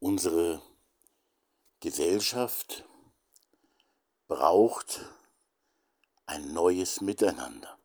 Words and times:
Unsere 0.00 0.62
Gesellschaft 1.80 2.84
braucht 4.28 5.04
ein 6.24 6.52
neues 6.52 7.00
Miteinander. 7.00 7.76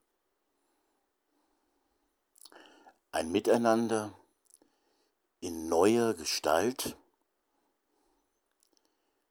Ein 3.11 3.31
Miteinander 3.31 4.13
in 5.39 5.67
neuer 5.67 6.13
Gestalt 6.13 6.95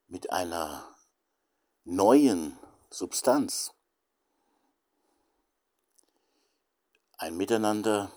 mit 0.08 0.32
einer 0.32 0.84
neuen 1.84 2.58
Substanz. 2.90 3.72
Ein 7.16 7.36
Miteinander 7.36 8.10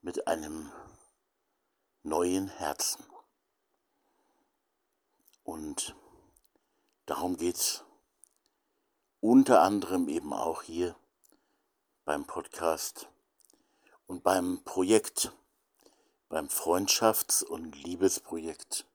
mit 0.00 0.26
einem 0.26 0.72
neuen 2.02 2.48
Herzen. 2.48 3.04
Und 5.46 5.94
darum 7.06 7.36
geht 7.36 7.54
es 7.54 7.84
unter 9.20 9.62
anderem 9.62 10.08
eben 10.08 10.32
auch 10.32 10.62
hier 10.62 10.96
beim 12.04 12.26
Podcast 12.26 13.08
und 14.08 14.24
beim 14.24 14.64
Projekt, 14.64 15.30
beim 16.28 16.48
Freundschafts- 16.48 17.44
und 17.44 17.76
Liebesprojekt 17.76 18.86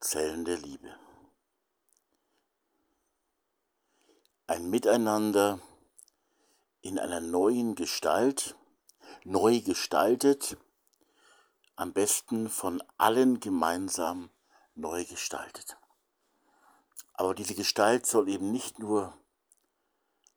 Zellen 0.00 0.46
der 0.46 0.56
Liebe. 0.56 0.96
Ein 4.46 4.70
Miteinander 4.70 5.60
in 6.80 6.98
einer 6.98 7.20
neuen 7.20 7.74
Gestalt, 7.74 8.56
neu 9.24 9.60
gestaltet, 9.60 10.56
am 11.76 11.92
besten 11.92 12.48
von 12.48 12.82
allen 12.96 13.40
gemeinsam 13.40 14.30
neu 14.74 15.04
gestaltet. 15.04 15.76
Aber 17.14 17.34
diese 17.34 17.54
Gestalt 17.54 18.06
soll 18.06 18.28
eben 18.28 18.50
nicht 18.50 18.78
nur 18.78 19.16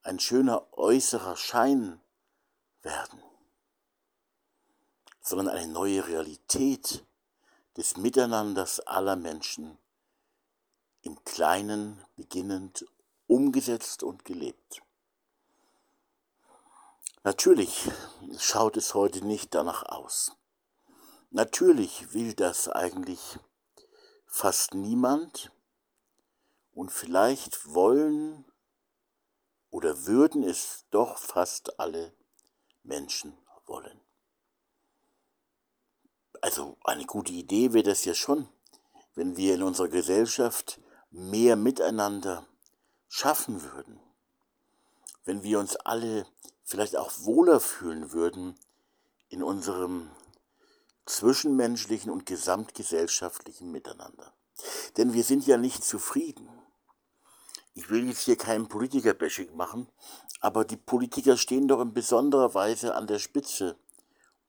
ein 0.04 0.20
schöner 0.20 0.68
äußerer 0.78 1.36
Schein 1.36 2.00
werden, 2.82 3.22
sondern 5.22 5.50
eine 5.50 5.68
neue 5.68 6.08
Realität 6.08 7.06
des 7.76 7.98
Miteinanders 7.98 8.80
aller 8.82 9.16
Menschen 9.16 9.78
im 11.02 11.24
Kleinen 11.26 12.04
beginnend 12.16 12.86
umgesetzt 13.28 14.04
und 14.04 14.24
gelebt. 14.24 14.82
Natürlich 17.24 17.92
schaut 18.38 18.78
es 18.78 18.94
heute 18.94 19.26
nicht 19.26 19.54
danach 19.54 19.84
aus. 19.84 20.32
Natürlich 21.32 22.14
will 22.14 22.34
das 22.34 22.70
eigentlich 22.70 23.38
fast 24.28 24.74
niemand 24.74 25.52
und 26.74 26.92
vielleicht 26.92 27.74
wollen 27.74 28.46
oder 29.72 30.06
würden 30.06 30.44
es 30.44 30.86
doch 30.92 31.18
fast 31.18 31.80
alle 31.80 32.14
Menschen 32.84 33.38
wollen. 33.66 34.00
Also 36.42 36.78
eine 36.84 37.06
gute 37.06 37.34
Idee 37.34 37.74
wäre 37.74 37.84
das 37.84 38.06
ja 38.06 38.14
schon, 38.14 38.48
wenn 39.16 39.38
wir 39.38 39.56
in 39.56 39.64
unserer 39.64 39.88
Gesellschaft 39.88 40.80
mehr 41.10 41.56
miteinander 41.56 42.46
schaffen 43.08 43.64
würden, 43.64 44.00
wenn 45.26 45.42
wir 45.44 45.60
uns 45.60 45.76
alle 45.78 46.28
vielleicht 46.64 46.96
auch 46.96 47.12
wohler 47.22 47.60
fühlen 47.60 48.12
würden 48.12 48.60
in 49.30 49.42
unserem 49.42 50.12
zwischenmenschlichen 51.08 52.12
und 52.12 52.26
gesamtgesellschaftlichen 52.26 53.72
Miteinander. 53.72 54.34
Denn 54.98 55.14
wir 55.14 55.24
sind 55.24 55.48
ja 55.48 55.58
nicht 55.58 55.84
zufrieden. 55.84 56.50
Ich 57.74 57.90
will 57.90 58.08
jetzt 58.08 58.22
hier 58.22 58.38
keinen 58.38 58.68
Politiker-Bashing 58.68 59.56
machen, 59.56 59.88
aber 60.42 60.66
die 60.66 60.78
Politiker 60.78 61.38
stehen 61.38 61.68
doch 61.68 61.80
in 61.80 61.94
besonderer 61.94 62.54
Weise 62.54 62.96
an 62.96 63.08
der 63.08 63.20
Spitze 63.20 63.78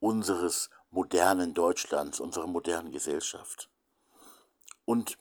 unseres 0.00 0.70
modernen 0.90 1.54
Deutschlands, 1.54 2.20
unserer 2.20 2.46
modernen 2.46 2.90
Gesellschaft. 2.90 3.68
Und 4.84 5.18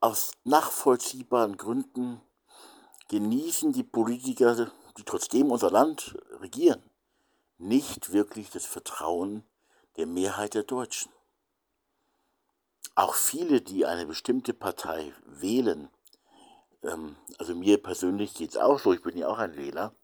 aus 0.00 0.32
nachvollziehbaren 0.44 1.56
Gründen 1.56 2.20
genießen 3.08 3.72
die 3.72 3.84
Politiker, 3.84 4.70
die 4.96 5.04
trotzdem 5.04 5.50
unser 5.50 5.70
Land 5.70 6.16
regieren, 6.40 6.82
nicht 7.58 8.12
wirklich 8.12 8.50
das 8.50 8.66
Vertrauen 8.66 9.44
der 9.98 10.06
Mehrheit 10.06 10.54
der 10.54 10.62
Deutschen. 10.62 11.12
Auch 12.94 13.14
viele, 13.14 13.60
die 13.60 13.84
eine 13.84 14.06
bestimmte 14.06 14.54
Partei 14.54 15.12
wählen, 15.26 15.90
ähm, 16.82 17.16
also 17.38 17.54
mir 17.54 17.82
persönlich 17.82 18.34
geht 18.34 18.50
es 18.50 18.56
auch 18.56 18.78
so, 18.78 18.92
ich 18.92 19.02
bin 19.02 19.18
ja 19.18 19.28
auch 19.28 19.38
ein 19.38 19.56
Wähler 19.56 19.94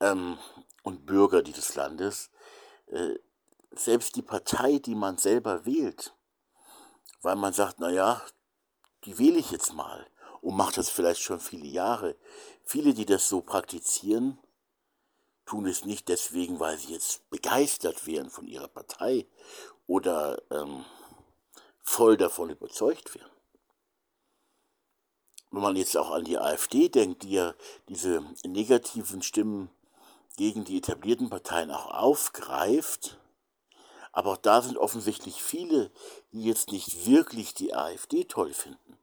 ähm, 0.00 0.38
und 0.82 1.06
Bürger 1.06 1.42
dieses 1.42 1.74
Landes, 1.76 2.30
äh, 2.88 3.14
selbst 3.70 4.16
die 4.16 4.22
Partei, 4.22 4.78
die 4.78 4.94
man 4.94 5.18
selber 5.18 5.64
wählt, 5.64 6.14
weil 7.22 7.36
man 7.36 7.52
sagt, 7.52 7.78
naja, 7.78 8.22
die 9.04 9.18
wähle 9.18 9.38
ich 9.38 9.52
jetzt 9.52 9.72
mal 9.72 10.06
und 10.40 10.56
macht 10.56 10.78
das 10.78 10.90
vielleicht 10.90 11.20
schon 11.20 11.40
viele 11.40 11.66
Jahre. 11.66 12.16
Viele, 12.64 12.94
die 12.94 13.06
das 13.06 13.28
so 13.28 13.40
praktizieren, 13.40 14.38
tun 15.46 15.66
es 15.66 15.84
nicht 15.84 16.08
deswegen, 16.08 16.60
weil 16.60 16.76
sie 16.76 16.92
jetzt 16.92 17.28
begeistert 17.30 18.06
wären 18.06 18.30
von 18.30 18.46
ihrer 18.46 18.68
Partei 18.68 19.26
oder 19.86 20.42
ähm, 20.50 20.84
voll 21.82 22.16
davon 22.16 22.50
überzeugt 22.50 23.14
wären. 23.14 23.30
Wenn 25.52 25.62
man 25.62 25.76
jetzt 25.76 25.96
auch 25.96 26.10
an 26.10 26.24
die 26.24 26.38
AfD 26.38 26.88
denkt, 26.88 27.22
die 27.22 27.30
ja 27.30 27.54
diese 27.88 28.22
negativen 28.44 29.22
Stimmen 29.22 29.70
gegen 30.36 30.64
die 30.64 30.78
etablierten 30.78 31.30
Parteien 31.30 31.70
auch 31.70 31.86
aufgreift, 31.86 33.18
aber 34.12 34.32
auch 34.32 34.36
da 34.38 34.60
sind 34.62 34.76
offensichtlich 34.76 35.42
viele, 35.42 35.90
die 36.32 36.42
jetzt 36.42 36.72
nicht 36.72 37.06
wirklich 37.06 37.54
die 37.54 37.74
AfD 37.74 38.24
toll 38.24 38.52
finden, 38.52 38.98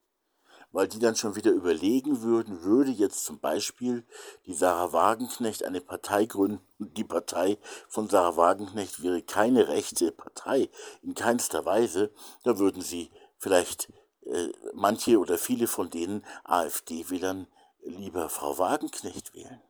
weil 0.74 0.88
die 0.88 1.00
dann 1.00 1.16
schon 1.16 1.36
wieder 1.36 1.52
überlegen 1.52 2.24
würden, 2.24 2.64
würde 2.64 2.92
jetzt 2.92 3.24
zum 3.24 3.40
Beispiel 3.40 4.04
die 4.48 4.56
Sarah 4.56 4.92
Wagenknecht 4.92 5.64
eine 5.64 5.80
Partei 5.80 6.26
gründen, 6.26 6.62
die 6.80 7.04
Partei 7.04 7.58
von 7.88 8.10
Sarah 8.10 8.36
Wagenknecht 8.36 9.02
wäre 9.04 9.22
keine 9.22 9.68
rechte 9.70 10.12
Partei, 10.12 10.70
in 11.04 11.14
keinster 11.14 11.64
Weise, 11.64 12.12
da 12.44 12.58
würden 12.58 12.82
sie 12.82 13.12
vielleicht 13.38 13.94
äh, 14.26 14.50
manche 14.74 15.20
oder 15.20 15.38
viele 15.38 15.68
von 15.68 15.92
denen 15.92 16.26
AfD-Wählern 16.44 17.48
lieber 17.86 18.28
Frau 18.30 18.58
Wagenknecht 18.58 19.36
wählen. 19.36 19.62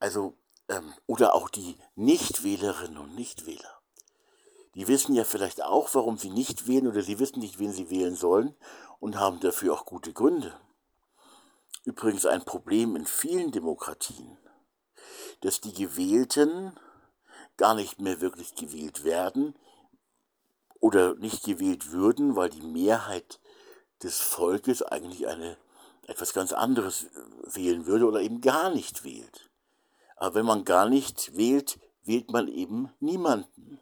Also, 0.00 0.34
ähm, 0.68 0.92
oder 1.06 1.34
auch 1.34 1.48
die 1.48 1.76
Nichtwählerinnen 1.94 2.98
und 2.98 3.14
Nichtwähler. 3.14 3.80
Die 4.74 4.88
wissen 4.88 5.14
ja 5.14 5.22
vielleicht 5.22 5.62
auch, 5.62 5.88
warum 5.92 6.18
sie 6.18 6.30
nicht 6.30 6.66
wählen 6.66 6.88
oder 6.88 7.02
sie 7.02 7.20
wissen 7.20 7.38
nicht, 7.38 7.60
wen 7.60 7.72
sie 7.72 7.90
wählen 7.90 8.16
sollen 8.16 8.56
und 9.04 9.18
haben 9.18 9.38
dafür 9.40 9.74
auch 9.74 9.84
gute 9.84 10.14
Gründe. 10.14 10.58
Übrigens 11.84 12.24
ein 12.24 12.42
Problem 12.46 12.96
in 12.96 13.04
vielen 13.04 13.52
Demokratien, 13.52 14.38
dass 15.42 15.60
die 15.60 15.74
Gewählten 15.74 16.72
gar 17.58 17.74
nicht 17.74 18.00
mehr 18.00 18.22
wirklich 18.22 18.54
gewählt 18.54 19.04
werden, 19.04 19.54
oder 20.80 21.14
nicht 21.16 21.44
gewählt 21.44 21.92
würden, 21.92 22.34
weil 22.34 22.48
die 22.48 22.62
Mehrheit 22.62 23.40
des 24.02 24.20
Volkes 24.20 24.82
eigentlich 24.82 25.26
eine 25.26 25.58
etwas 26.06 26.32
ganz 26.32 26.54
anderes 26.54 27.06
wählen 27.42 27.84
würde 27.84 28.06
oder 28.06 28.20
eben 28.22 28.40
gar 28.40 28.70
nicht 28.70 29.04
wählt. 29.04 29.50
Aber 30.16 30.34
wenn 30.34 30.46
man 30.46 30.64
gar 30.64 30.88
nicht 30.88 31.36
wählt, 31.36 31.78
wählt 32.04 32.30
man 32.30 32.48
eben 32.48 32.90
niemanden. 33.00 33.80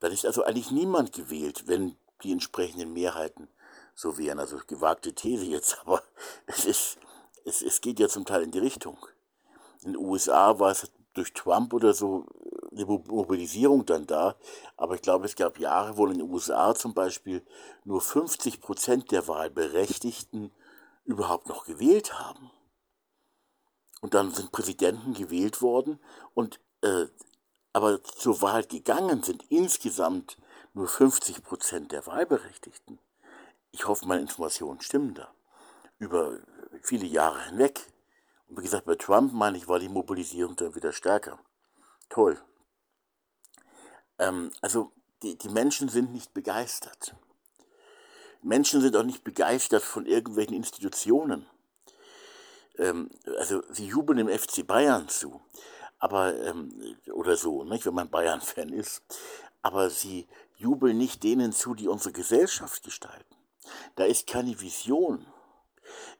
Dann 0.00 0.12
ist 0.12 0.24
also 0.24 0.44
eigentlich 0.44 0.70
niemand 0.70 1.12
gewählt, 1.12 1.66
wenn 1.66 1.96
die 2.22 2.32
entsprechenden 2.32 2.94
Mehrheiten 2.94 3.48
so 3.94 4.18
wären. 4.18 4.38
Also 4.38 4.58
gewagte 4.66 5.14
These 5.14 5.44
jetzt, 5.44 5.78
aber 5.84 6.02
es, 6.46 6.64
ist, 6.64 6.98
es, 7.44 7.62
es 7.62 7.80
geht 7.80 8.00
ja 8.00 8.08
zum 8.08 8.24
Teil 8.24 8.42
in 8.42 8.50
die 8.50 8.58
Richtung. 8.58 8.98
In 9.82 9.92
den 9.92 9.96
USA 9.96 10.58
war 10.58 10.70
es 10.70 10.90
durch 11.12 11.32
Trump 11.32 11.72
oder 11.72 11.94
so 11.94 12.26
eine 12.72 12.84
Mobilisierung 12.86 13.86
dann 13.86 14.06
da. 14.06 14.36
Aber 14.76 14.94
ich 14.94 15.02
glaube, 15.02 15.26
es 15.26 15.36
gab 15.36 15.58
Jahre, 15.58 15.96
wo 15.96 16.06
in 16.06 16.18
den 16.18 16.30
USA 16.30 16.74
zum 16.74 16.94
Beispiel 16.94 17.44
nur 17.84 18.00
50 18.00 18.60
Prozent 18.60 19.10
der 19.12 19.28
Wahlberechtigten 19.28 20.50
überhaupt 21.04 21.48
noch 21.48 21.64
gewählt 21.64 22.18
haben. 22.18 22.50
Und 24.00 24.14
dann 24.14 24.32
sind 24.32 24.52
Präsidenten 24.52 25.14
gewählt 25.14 25.62
worden 25.62 25.98
und 26.34 26.60
äh, 26.82 27.06
aber 27.72 28.02
zur 28.04 28.40
Wahl 28.40 28.64
gegangen 28.64 29.22
sind 29.22 29.44
insgesamt 29.50 30.38
nur 30.74 30.86
50 30.86 31.42
Prozent 31.42 31.90
der 31.90 32.06
Wahlberechtigten. 32.06 33.00
Ich 33.74 33.88
hoffe, 33.88 34.06
meine 34.06 34.22
Informationen 34.22 34.80
stimmen 34.80 35.14
da. 35.14 35.34
Über 35.98 36.38
viele 36.82 37.06
Jahre 37.06 37.44
hinweg. 37.46 37.84
Und 38.48 38.58
wie 38.58 38.62
gesagt, 38.62 38.86
bei 38.86 38.94
Trump, 38.94 39.32
meine 39.32 39.56
ich, 39.56 39.66
war 39.66 39.80
die 39.80 39.88
Mobilisierung 39.88 40.54
dann 40.54 40.76
wieder 40.76 40.92
stärker. 40.92 41.40
Toll. 42.08 42.40
Ähm, 44.20 44.52
also 44.60 44.92
die, 45.24 45.36
die 45.36 45.48
Menschen 45.48 45.88
sind 45.88 46.12
nicht 46.12 46.32
begeistert. 46.32 47.16
Menschen 48.42 48.80
sind 48.80 48.94
auch 48.94 49.02
nicht 49.02 49.24
begeistert 49.24 49.82
von 49.82 50.06
irgendwelchen 50.06 50.54
Institutionen. 50.54 51.44
Ähm, 52.78 53.10
also 53.38 53.60
sie 53.70 53.86
jubeln 53.86 54.18
dem 54.18 54.28
FC 54.28 54.64
Bayern 54.64 55.08
zu, 55.08 55.40
aber 55.98 56.36
ähm, 56.44 56.96
oder 57.12 57.36
so, 57.36 57.64
nicht, 57.64 57.86
wenn 57.86 57.94
man 57.94 58.08
Bayern-Fan 58.08 58.68
ist. 58.68 59.02
Aber 59.62 59.90
sie 59.90 60.28
jubeln 60.58 60.96
nicht 60.96 61.24
denen 61.24 61.52
zu, 61.52 61.74
die 61.74 61.88
unsere 61.88 62.12
Gesellschaft 62.12 62.84
gestalten. 62.84 63.34
Da 63.96 64.04
ist 64.04 64.26
keine 64.26 64.60
Vision. 64.60 65.26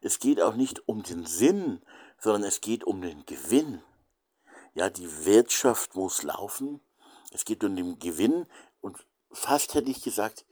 Es 0.01 0.19
geht 0.19 0.41
auch 0.41 0.55
nicht 0.55 0.89
um 0.89 1.03
den 1.03 1.27
Sinn, 1.27 1.83
sondern 2.19 2.45
es 2.45 2.61
geht 2.61 2.85
um 2.85 3.01
den 3.01 3.25
Gewinn. 3.27 3.83
Ja, 4.75 4.91
die 4.91 5.25
Wirtschaft 5.25 5.95
muss 5.95 6.23
laufen. 6.23 6.81
Es 7.31 7.45
geht 7.45 7.65
um 7.65 7.75
den 7.75 7.99
Gewinn 7.99 8.47
und 8.81 8.97
fast 9.33 9.75
hätte 9.75 9.91
ich 9.91 10.03
gesagt, 10.03 10.45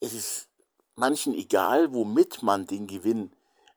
es 0.00 0.12
ist 0.14 0.48
manchen 0.94 1.34
egal, 1.34 1.92
womit 1.92 2.42
man 2.42 2.66
den 2.66 2.86
Gewinn 2.86 3.32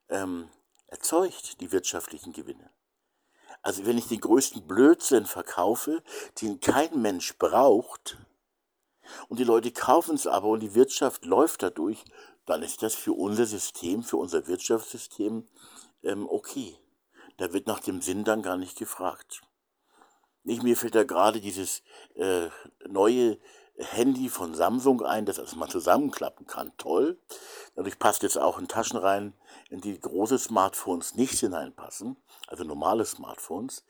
ähm, 0.10 0.50
erzeugt, 0.88 1.62
die 1.62 1.72
wirtschaftlichen 1.72 2.34
Gewinne. 2.34 2.70
Also 3.62 3.86
wenn 3.86 3.98
ich 3.98 4.08
den 4.08 4.22
größten 4.22 4.68
Blödsinn 4.68 5.26
verkaufe, 5.26 6.04
den 6.42 6.60
kein 6.60 7.02
Mensch 7.02 7.38
braucht, 7.38 8.18
und 9.30 9.40
die 9.40 9.44
Leute 9.44 9.72
kaufen 9.72 10.16
es 10.16 10.28
aber 10.28 10.48
und 10.48 10.62
die 10.62 10.75
Wirtschaft 10.75 11.25
läuft 11.25 11.63
dadurch, 11.63 12.04
dann 12.46 12.63
ist 12.63 12.84
das 12.84 12.94
für 12.94 13.13
unser 13.13 13.46
System, 13.46 14.04
für 14.04 14.18
unser 14.18 14.48
Wirtschaftssystem 14.48 15.48
ähm, 16.04 16.28
okay. 16.30 16.78
Da 17.38 17.52
wird 17.52 17.68
nach 17.68 17.80
dem 17.81 18.02
Sinn 18.02 18.24
dann 18.24 18.42
gar 18.42 18.57
nicht 18.57 18.78
gefragt. 18.78 19.42
Nicht, 20.44 20.63
mir 20.63 20.78
fällt 20.78 20.96
da 20.96 21.04
gerade 21.04 21.42
dieses 21.42 21.81
äh, 22.13 22.50
neue 22.88 23.40
Handy 23.77 24.30
von 24.30 24.56
Samsung 24.56 25.01
ein, 25.01 25.25
das 25.25 25.56
man 25.56 25.69
zusammenklappen 25.69 26.48
kann. 26.48 26.72
Toll. 26.77 27.19
Dadurch 27.75 28.00
passt 28.00 28.24
jetzt 28.24 28.38
auch 28.38 28.57
in 28.57 28.68
Taschen 28.68 28.98
rein, 28.98 29.33
in 29.69 29.81
die 29.81 30.00
große 30.00 30.39
Smartphones 30.39 31.16
nicht 31.16 31.39
hineinpassen, 31.39 32.16
also 32.48 32.63
normale 32.63 33.06
Smartphones. 33.06 33.83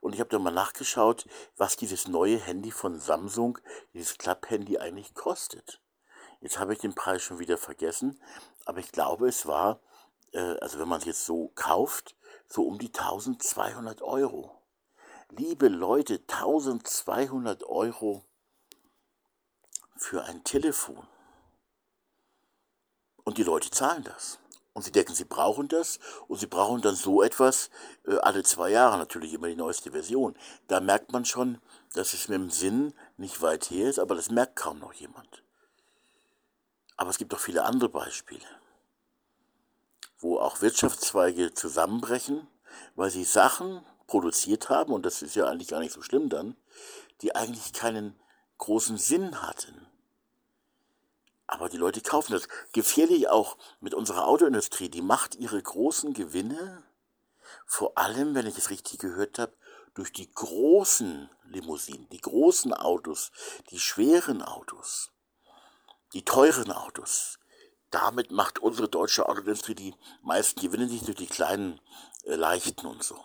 Und 0.00 0.14
ich 0.14 0.20
habe 0.20 0.30
da 0.30 0.38
mal 0.38 0.50
nachgeschaut, 0.50 1.26
was 1.56 1.76
dieses 1.76 2.06
neue 2.06 2.38
Handy 2.38 2.70
von 2.70 2.98
Samsung, 2.98 3.58
dieses 3.94 4.18
Klapp-Handy 4.18 4.78
eigentlich 4.78 5.14
kostet. 5.14 5.80
Jetzt 6.40 6.58
habe 6.58 6.74
ich 6.74 6.78
den 6.78 6.94
Preis 6.94 7.22
schon 7.22 7.38
wieder 7.38 7.56
vergessen, 7.56 8.20
aber 8.66 8.80
ich 8.80 8.92
glaube, 8.92 9.28
es 9.28 9.46
war, 9.46 9.80
äh, 10.32 10.56
also 10.60 10.78
wenn 10.78 10.88
man 10.88 11.00
es 11.00 11.06
jetzt 11.06 11.24
so 11.24 11.50
kauft, 11.54 12.16
so 12.46 12.64
um 12.64 12.78
die 12.78 12.88
1200 12.88 14.02
Euro. 14.02 14.50
Liebe 15.30 15.68
Leute, 15.68 16.20
1200 16.26 17.62
Euro 17.64 18.24
für 20.00 20.24
ein 20.24 20.42
Telefon. 20.44 21.06
Und 23.22 23.36
die 23.36 23.42
Leute 23.42 23.70
zahlen 23.70 24.02
das. 24.02 24.38
Und 24.72 24.82
sie 24.82 24.92
denken, 24.92 25.14
sie 25.14 25.24
brauchen 25.24 25.68
das 25.68 25.98
und 26.26 26.38
sie 26.38 26.46
brauchen 26.46 26.80
dann 26.80 26.94
so 26.94 27.22
etwas 27.22 27.70
äh, 28.06 28.16
alle 28.18 28.42
zwei 28.42 28.70
Jahre, 28.70 28.96
natürlich 28.96 29.34
immer 29.34 29.48
die 29.48 29.56
neueste 29.56 29.90
Version. 29.90 30.36
Da 30.68 30.80
merkt 30.80 31.12
man 31.12 31.24
schon, 31.24 31.60
dass 31.92 32.14
es 32.14 32.28
mit 32.28 32.38
dem 32.38 32.50
Sinn 32.50 32.94
nicht 33.18 33.42
weit 33.42 33.70
her 33.70 33.90
ist, 33.90 33.98
aber 33.98 34.14
das 34.14 34.30
merkt 34.30 34.56
kaum 34.56 34.78
noch 34.78 34.94
jemand. 34.94 35.42
Aber 36.96 37.10
es 37.10 37.18
gibt 37.18 37.34
auch 37.34 37.40
viele 37.40 37.64
andere 37.64 37.90
Beispiele, 37.90 38.46
wo 40.18 40.38
auch 40.38 40.62
Wirtschaftszweige 40.62 41.52
zusammenbrechen, 41.52 42.46
weil 42.94 43.10
sie 43.10 43.24
Sachen 43.24 43.84
produziert 44.06 44.70
haben, 44.70 44.92
und 44.92 45.04
das 45.04 45.20
ist 45.20 45.36
ja 45.36 45.46
eigentlich 45.46 45.68
gar 45.68 45.80
nicht 45.80 45.92
so 45.92 46.02
schlimm 46.02 46.30
dann, 46.30 46.56
die 47.20 47.34
eigentlich 47.34 47.72
keinen 47.72 48.18
großen 48.58 48.96
Sinn 48.96 49.42
hatten. 49.42 49.89
Aber 51.50 51.68
die 51.68 51.78
Leute 51.78 52.00
kaufen 52.00 52.32
das. 52.32 52.46
Gefährlich 52.72 53.28
auch 53.28 53.58
mit 53.80 53.92
unserer 53.92 54.28
Autoindustrie. 54.28 54.88
Die 54.88 55.02
macht 55.02 55.34
ihre 55.34 55.60
großen 55.60 56.14
Gewinne, 56.14 56.84
vor 57.66 57.98
allem, 57.98 58.36
wenn 58.36 58.46
ich 58.46 58.56
es 58.56 58.70
richtig 58.70 59.00
gehört 59.00 59.40
habe, 59.40 59.52
durch 59.94 60.12
die 60.12 60.32
großen 60.32 61.28
Limousinen, 61.42 62.08
die 62.10 62.20
großen 62.20 62.72
Autos, 62.72 63.32
die 63.70 63.80
schweren 63.80 64.42
Autos, 64.42 65.10
die 66.12 66.24
teuren 66.24 66.70
Autos. 66.70 67.40
Damit 67.90 68.30
macht 68.30 68.60
unsere 68.60 68.88
deutsche 68.88 69.28
Autoindustrie 69.28 69.74
die 69.74 69.96
meisten 70.22 70.60
Gewinne 70.60 70.86
nicht 70.86 71.08
durch 71.08 71.16
die 71.16 71.26
kleinen, 71.26 71.80
äh, 72.26 72.36
leichten 72.36 72.86
und 72.86 73.02
so. 73.02 73.18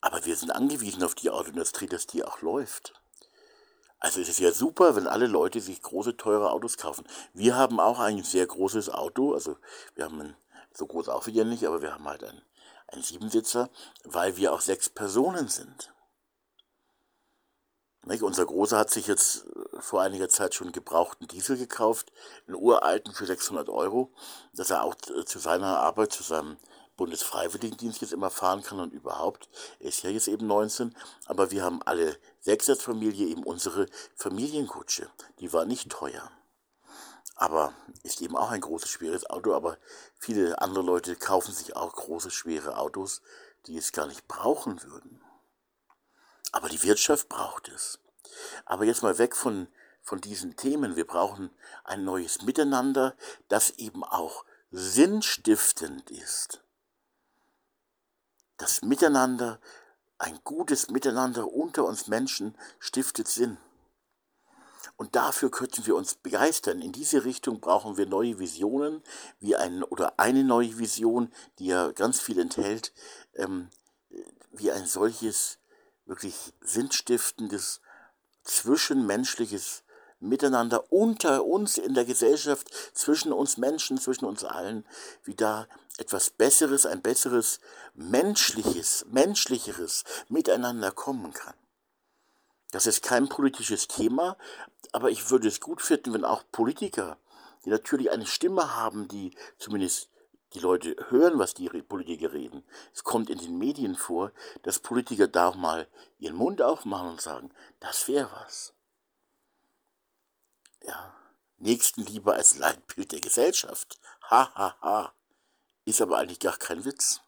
Aber 0.00 0.24
wir 0.24 0.34
sind 0.34 0.50
angewiesen 0.50 1.04
auf 1.04 1.14
die 1.14 1.30
Autoindustrie, 1.30 1.86
dass 1.86 2.08
die 2.08 2.24
auch 2.24 2.40
läuft. 2.40 3.00
Also 4.00 4.20
es 4.20 4.28
ist 4.28 4.40
ja 4.40 4.52
super, 4.52 4.96
wenn 4.96 5.06
alle 5.06 5.26
Leute 5.26 5.60
sich 5.60 5.80
große, 5.80 6.16
teure 6.16 6.50
Autos 6.50 6.76
kaufen. 6.76 7.06
Wir 7.32 7.56
haben 7.56 7.80
auch 7.80 7.98
ein 7.98 8.22
sehr 8.22 8.46
großes 8.46 8.90
Auto, 8.90 9.32
also 9.32 9.56
wir 9.94 10.04
haben 10.04 10.20
ein, 10.20 10.36
so 10.72 10.86
groß 10.86 11.08
auch 11.08 11.26
wieder 11.26 11.44
nicht, 11.44 11.64
aber 11.64 11.80
wir 11.80 11.94
haben 11.94 12.06
halt 12.06 12.24
einen, 12.24 12.42
einen 12.88 13.02
Siebensitzer, 13.02 13.70
weil 14.04 14.36
wir 14.36 14.52
auch 14.52 14.60
sechs 14.60 14.88
Personen 14.90 15.48
sind. 15.48 15.94
Nicht? 18.06 18.22
Unser 18.22 18.44
Großer 18.44 18.78
hat 18.78 18.90
sich 18.90 19.06
jetzt 19.06 19.46
äh, 19.46 19.80
vor 19.80 20.02
einiger 20.02 20.28
Zeit 20.28 20.54
schon 20.54 20.72
gebrauchten 20.72 21.26
Diesel 21.26 21.56
gekauft, 21.56 22.12
einen 22.46 22.56
uralten 22.56 23.14
für 23.14 23.26
600 23.26 23.68
Euro, 23.68 24.12
dass 24.52 24.70
er 24.70 24.84
auch 24.84 24.94
äh, 25.16 25.24
zu 25.24 25.38
seiner 25.38 25.78
Arbeit, 25.78 26.12
zu 26.12 26.22
seinem 26.22 26.58
Bundesfreiwilligendienst 26.96 28.02
jetzt 28.02 28.12
immer 28.12 28.30
fahren 28.30 28.62
kann 28.62 28.78
und 28.78 28.92
überhaupt. 28.92 29.48
Er 29.80 29.88
ist 29.88 30.02
ja 30.02 30.10
jetzt 30.10 30.28
eben 30.28 30.46
19, 30.46 30.94
aber 31.26 31.50
wir 31.50 31.64
haben 31.64 31.82
alle 31.82 32.16
sechs 32.44 32.68
als 32.68 32.82
Familie 32.82 33.26
eben 33.26 33.42
unsere 33.42 33.86
Familienkutsche. 34.14 35.10
Die 35.40 35.52
war 35.52 35.64
nicht 35.64 35.90
teuer. 35.90 36.30
Aber 37.36 37.72
ist 38.04 38.20
eben 38.20 38.36
auch 38.36 38.50
ein 38.50 38.60
großes, 38.60 38.90
schweres 38.90 39.28
Auto, 39.28 39.54
aber 39.54 39.78
viele 40.18 40.60
andere 40.60 40.84
Leute 40.84 41.16
kaufen 41.16 41.52
sich 41.52 41.74
auch 41.74 41.92
große, 41.92 42.30
schwere 42.30 42.78
Autos, 42.78 43.22
die 43.66 43.76
es 43.76 43.92
gar 43.92 44.06
nicht 44.06 44.28
brauchen 44.28 44.82
würden. 44.84 45.20
Aber 46.52 46.68
die 46.68 46.82
Wirtschaft 46.82 47.28
braucht 47.28 47.68
es. 47.68 47.98
Aber 48.66 48.84
jetzt 48.84 49.02
mal 49.02 49.18
weg 49.18 49.34
von, 49.34 49.66
von 50.02 50.20
diesen 50.20 50.56
Themen. 50.56 50.94
Wir 50.94 51.06
brauchen 51.06 51.50
ein 51.82 52.04
neues 52.04 52.42
Miteinander, 52.42 53.16
das 53.48 53.70
eben 53.70 54.04
auch 54.04 54.44
sinnstiftend 54.70 56.10
ist 56.10 56.64
das 58.56 58.82
Miteinander, 58.82 59.60
ein 60.18 60.38
gutes 60.44 60.90
Miteinander 60.90 61.52
unter 61.52 61.84
uns 61.84 62.06
Menschen 62.06 62.56
stiftet 62.78 63.28
Sinn. 63.28 63.58
Und 64.96 65.16
dafür 65.16 65.50
könnten 65.50 65.86
wir 65.86 65.96
uns 65.96 66.14
begeistern. 66.14 66.80
In 66.80 66.92
diese 66.92 67.24
Richtung 67.24 67.60
brauchen 67.60 67.96
wir 67.96 68.06
neue 68.06 68.38
Visionen, 68.38 69.02
wie 69.40 69.56
ein, 69.56 69.82
oder 69.82 70.18
eine 70.20 70.44
neue 70.44 70.78
Vision, 70.78 71.32
die 71.58 71.66
ja 71.66 71.90
ganz 71.92 72.20
viel 72.20 72.38
enthält, 72.38 72.92
ähm, 73.34 73.70
wie 74.52 74.70
ein 74.70 74.86
solches 74.86 75.58
wirklich 76.06 76.52
sinnstiftendes, 76.60 77.80
zwischenmenschliches 78.44 79.83
Miteinander 80.28 80.92
unter 80.92 81.44
uns 81.44 81.78
in 81.78 81.94
der 81.94 82.04
Gesellschaft, 82.04 82.70
zwischen 82.92 83.32
uns 83.32 83.56
Menschen, 83.56 83.98
zwischen 83.98 84.24
uns 84.24 84.44
allen, 84.44 84.84
wie 85.22 85.34
da 85.34 85.66
etwas 85.98 86.30
Besseres, 86.30 86.86
ein 86.86 87.02
besseres 87.02 87.60
menschliches, 87.94 89.06
menschlicheres 89.08 90.04
Miteinander 90.28 90.90
kommen 90.90 91.32
kann. 91.32 91.54
Das 92.72 92.86
ist 92.88 93.02
kein 93.02 93.28
politisches 93.28 93.86
Thema, 93.86 94.36
aber 94.92 95.10
ich 95.10 95.30
würde 95.30 95.46
es 95.46 95.60
gut 95.60 95.80
finden, 95.80 96.12
wenn 96.12 96.24
auch 96.24 96.42
Politiker, 96.50 97.18
die 97.64 97.70
natürlich 97.70 98.10
eine 98.10 98.26
Stimme 98.26 98.76
haben, 98.76 99.06
die 99.06 99.36
zumindest 99.58 100.08
die 100.54 100.60
Leute 100.60 100.96
hören, 101.08 101.38
was 101.38 101.54
die 101.54 101.68
Politiker 101.68 102.32
reden. 102.32 102.64
Es 102.92 103.04
kommt 103.04 103.30
in 103.30 103.38
den 103.38 103.58
Medien 103.58 103.96
vor, 103.96 104.32
dass 104.62 104.78
Politiker 104.78 105.28
da 105.28 105.52
mal 105.52 105.88
ihren 106.18 106.36
Mund 106.36 106.62
aufmachen 106.62 107.10
und 107.10 107.20
sagen, 107.20 107.50
das 107.80 108.08
wäre 108.08 108.30
was. 108.32 108.73
Ja, 110.86 111.14
Nächstenliebe 111.58 112.34
als 112.34 112.58
Leitbild 112.58 113.12
der 113.12 113.20
Gesellschaft. 113.20 113.98
Ha, 114.30 114.52
ha, 114.54 114.76
ha. 114.82 115.14
Ist 115.86 116.02
aber 116.02 116.18
eigentlich 116.18 116.40
gar 116.40 116.56
kein 116.56 116.84
Witz. 116.84 117.20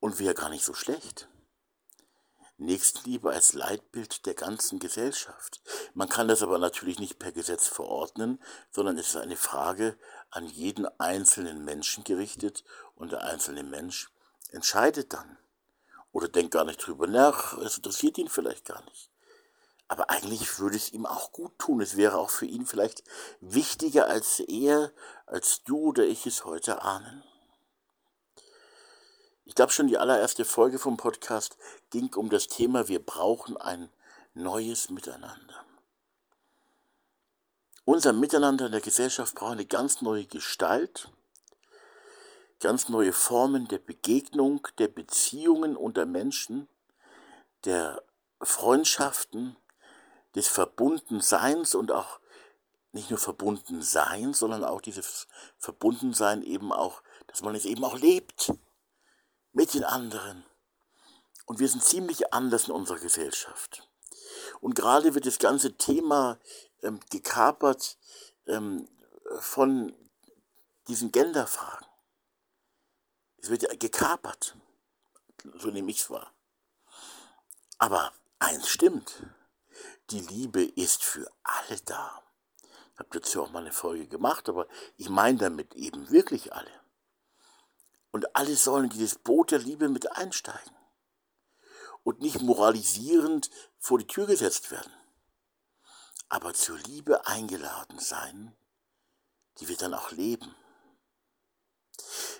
Und 0.00 0.18
wäre 0.18 0.34
gar 0.34 0.50
nicht 0.50 0.64
so 0.64 0.74
schlecht. 0.74 1.28
Nächstenliebe 2.56 3.30
als 3.30 3.52
Leitbild 3.54 4.26
der 4.26 4.34
ganzen 4.34 4.78
Gesellschaft. 4.78 5.60
Man 5.94 6.08
kann 6.08 6.28
das 6.28 6.42
aber 6.42 6.58
natürlich 6.58 7.00
nicht 7.00 7.18
per 7.18 7.32
Gesetz 7.32 7.66
verordnen, 7.66 8.40
sondern 8.70 8.96
es 8.98 9.08
ist 9.08 9.16
eine 9.16 9.36
Frage 9.36 9.98
an 10.30 10.46
jeden 10.46 10.86
einzelnen 11.00 11.64
Menschen 11.64 12.04
gerichtet 12.04 12.62
und 12.94 13.10
der 13.10 13.24
einzelne 13.24 13.64
Mensch 13.64 14.10
entscheidet 14.50 15.12
dann. 15.12 15.38
Oder 16.12 16.28
denkt 16.28 16.52
gar 16.52 16.64
nicht 16.64 16.86
drüber 16.86 17.08
nach, 17.08 17.58
es 17.58 17.78
interessiert 17.78 18.18
ihn 18.18 18.28
vielleicht 18.28 18.66
gar 18.66 18.84
nicht. 18.84 19.10
Aber 19.94 20.10
eigentlich 20.10 20.58
würde 20.58 20.76
es 20.76 20.92
ihm 20.92 21.06
auch 21.06 21.30
gut 21.30 21.56
tun. 21.56 21.80
Es 21.80 21.96
wäre 21.96 22.18
auch 22.18 22.30
für 22.30 22.46
ihn 22.46 22.66
vielleicht 22.66 23.04
wichtiger 23.40 24.08
als 24.08 24.40
er, 24.40 24.90
als 25.24 25.62
du 25.62 25.90
oder 25.90 26.02
ich 26.02 26.26
es 26.26 26.44
heute 26.44 26.82
ahnen. 26.82 27.22
Ich 29.44 29.54
glaube 29.54 29.70
schon 29.70 29.86
die 29.86 29.96
allererste 29.96 30.44
Folge 30.44 30.80
vom 30.80 30.96
Podcast 30.96 31.56
ging 31.90 32.12
um 32.14 32.28
das 32.28 32.48
Thema, 32.48 32.88
wir 32.88 32.98
brauchen 32.98 33.56
ein 33.56 33.88
neues 34.34 34.90
Miteinander. 34.90 35.64
unser 37.84 38.12
Miteinander 38.12 38.66
in 38.66 38.72
der 38.72 38.80
Gesellschaft 38.80 39.36
braucht 39.36 39.52
eine 39.52 39.64
ganz 39.64 40.02
neue 40.02 40.26
Gestalt, 40.26 41.08
ganz 42.58 42.88
neue 42.88 43.12
Formen 43.12 43.68
der 43.68 43.78
Begegnung, 43.78 44.66
der 44.78 44.88
Beziehungen 44.88 45.76
unter 45.76 46.04
Menschen, 46.04 46.66
der 47.64 48.02
Freundschaften, 48.40 49.56
des 50.34 50.48
Verbundenseins 50.48 51.74
und 51.74 51.92
auch 51.92 52.20
nicht 52.92 53.10
nur 53.10 53.18
Verbundensein, 53.18 54.34
sondern 54.34 54.64
auch 54.64 54.80
dieses 54.80 55.26
Verbundensein 55.58 56.42
eben 56.42 56.72
auch, 56.72 57.02
dass 57.26 57.42
man 57.42 57.54
es 57.54 57.64
eben 57.64 57.84
auch 57.84 57.98
lebt 57.98 58.52
mit 59.52 59.74
den 59.74 59.84
anderen. 59.84 60.44
Und 61.46 61.58
wir 61.58 61.68
sind 61.68 61.82
ziemlich 61.82 62.32
anders 62.32 62.68
in 62.68 62.74
unserer 62.74 62.98
Gesellschaft. 62.98 63.88
Und 64.60 64.74
gerade 64.74 65.14
wird 65.14 65.26
das 65.26 65.38
ganze 65.38 65.76
Thema 65.76 66.38
ähm, 66.82 67.00
gekapert 67.10 67.98
ähm, 68.46 68.88
von 69.40 69.94
diesen 70.88 71.12
Genderfragen. 71.12 71.86
Es 73.38 73.50
wird 73.50 73.62
ja 73.62 73.74
gekapert. 73.74 74.56
So 75.58 75.68
nehme 75.68 75.90
ich 75.90 76.00
es 76.00 76.10
wahr. 76.10 76.32
Aber 77.78 78.12
eins 78.38 78.68
stimmt. 78.68 79.22
Die 80.10 80.20
Liebe 80.20 80.62
ist 80.62 81.02
für 81.02 81.30
alle 81.42 81.80
da. 81.84 82.22
Ich 82.92 82.98
habe 82.98 83.08
dazu 83.10 83.42
auch 83.42 83.50
mal 83.50 83.62
eine 83.62 83.72
Folge 83.72 84.06
gemacht, 84.06 84.48
aber 84.48 84.68
ich 84.96 85.08
meine 85.08 85.38
damit 85.38 85.74
eben 85.74 86.10
wirklich 86.10 86.52
alle. 86.52 86.70
Und 88.12 88.36
alle 88.36 88.54
sollen 88.54 88.88
dieses 88.90 89.18
Boot 89.18 89.50
der 89.50 89.58
Liebe 89.58 89.88
mit 89.88 90.12
einsteigen 90.12 90.76
und 92.04 92.20
nicht 92.20 92.40
moralisierend 92.40 93.50
vor 93.78 93.98
die 93.98 94.06
Tür 94.06 94.26
gesetzt 94.26 94.70
werden, 94.70 94.92
aber 96.28 96.54
zur 96.54 96.78
Liebe 96.78 97.26
eingeladen 97.26 97.98
sein, 97.98 98.54
die 99.58 99.68
wir 99.68 99.76
dann 99.76 99.94
auch 99.94 100.12
leben. 100.12 100.54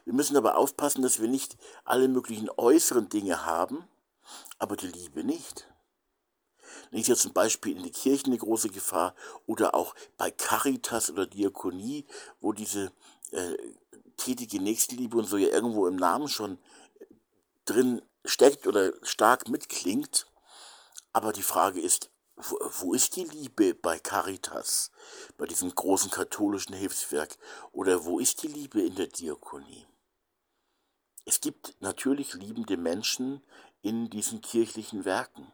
Wir 0.04 0.12
müssen 0.12 0.36
aber 0.36 0.56
aufpassen, 0.56 1.02
dass 1.02 1.20
wir 1.20 1.28
nicht 1.28 1.56
alle 1.84 2.08
möglichen 2.08 2.50
äußeren 2.50 3.08
Dinge 3.08 3.44
haben, 3.46 3.88
aber 4.58 4.76
die 4.76 4.88
Liebe 4.88 5.24
nicht. 5.24 5.66
Nicht 6.90 7.08
jetzt 7.08 7.22
zum 7.22 7.32
Beispiel 7.32 7.76
in 7.76 7.82
den 7.82 7.92
Kirchen 7.92 8.28
eine 8.28 8.38
große 8.38 8.68
Gefahr 8.68 9.14
oder 9.46 9.74
auch 9.74 9.94
bei 10.16 10.30
Caritas 10.30 11.10
oder 11.10 11.26
Diakonie, 11.26 12.06
wo 12.40 12.52
diese 12.52 12.92
äh, 13.32 13.56
tätige 14.16 14.60
Nächstenliebe 14.60 15.16
und 15.16 15.26
so 15.26 15.36
ja 15.36 15.48
irgendwo 15.48 15.86
im 15.86 15.96
Namen 15.96 16.28
schon 16.28 16.58
drin 17.64 18.02
steckt 18.24 18.66
oder 18.66 18.92
stark 19.02 19.48
mitklingt. 19.48 20.26
Aber 21.12 21.32
die 21.32 21.42
Frage 21.42 21.80
ist, 21.80 22.10
wo, 22.36 22.58
wo 22.80 22.94
ist 22.94 23.16
die 23.16 23.24
Liebe 23.24 23.74
bei 23.74 23.98
Caritas, 23.98 24.90
bei 25.36 25.46
diesem 25.46 25.74
großen 25.74 26.10
katholischen 26.10 26.74
Hilfswerk? 26.74 27.36
Oder 27.72 28.04
wo 28.04 28.18
ist 28.18 28.42
die 28.42 28.48
Liebe 28.48 28.82
in 28.82 28.94
der 28.96 29.06
Diakonie? 29.06 29.86
Es 31.24 31.40
gibt 31.40 31.76
natürlich 31.80 32.34
liebende 32.34 32.76
Menschen 32.76 33.42
in 33.82 34.10
diesen 34.10 34.40
kirchlichen 34.40 35.04
Werken. 35.04 35.52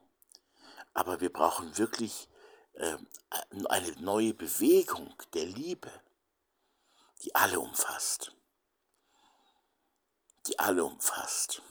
Aber 0.95 1.21
wir 1.21 1.33
brauchen 1.33 1.77
wirklich 1.79 2.29
äh, 2.75 2.97
eine 3.69 3.93
neue 4.01 4.35
Bewegung 4.35 5.15
der 5.35 5.47
Liebe, 5.47 5.91
die 7.23 7.35
alle 7.35 7.61
umfasst. 7.61 8.33
Die 10.47 10.59
alle 10.59 10.85
umfasst 10.85 11.63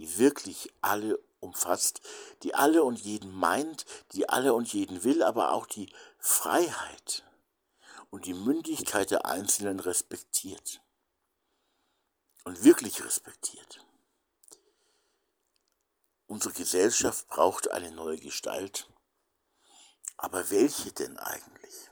die 0.00 0.16
wirklich 0.16 0.72
alle 0.80 1.22
umfasst, 1.40 2.00
die 2.42 2.54
alle 2.54 2.84
und 2.84 2.98
jeden 3.00 3.30
meint, 3.32 3.84
die 4.12 4.30
alle 4.30 4.54
und 4.54 4.72
jeden 4.72 5.04
will, 5.04 5.22
aber 5.22 5.52
auch 5.52 5.66
die 5.66 5.92
Freiheit 6.18 7.22
und 8.08 8.24
die 8.24 8.32
Mündigkeit 8.32 9.10
der 9.10 9.26
Einzelnen 9.26 9.78
respektiert. 9.78 10.80
Und 12.44 12.64
wirklich 12.64 13.04
respektiert. 13.04 13.84
Unsere 16.30 16.54
Gesellschaft 16.54 17.26
braucht 17.26 17.72
eine 17.72 17.90
neue 17.90 18.16
Gestalt. 18.16 18.88
Aber 20.16 20.48
welche 20.50 20.92
denn 20.92 21.18
eigentlich? 21.18 21.90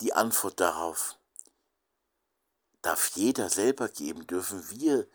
Die 0.00 0.14
Antwort 0.14 0.60
darauf 0.60 1.18
darf 2.80 3.10
jeder 3.16 3.50
selber 3.50 3.90
geben, 3.90 4.26
dürfen 4.26 4.70
wir 4.70 5.06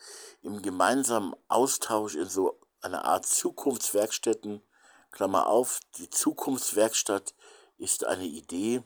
im 0.43 0.61
gemeinsamen 0.61 1.35
Austausch 1.47 2.13
in 2.13 2.29
so 2.29 2.61
einer 2.81 3.03
Art 3.03 3.25
Zukunftswerkstätten, 3.25 4.61
Klammer 5.09 5.47
auf, 5.47 5.79
die 5.97 6.11
Zukunftswerkstatt 6.11 7.33
ist 7.79 8.05
eine 8.05 8.25
Idee 8.25 8.83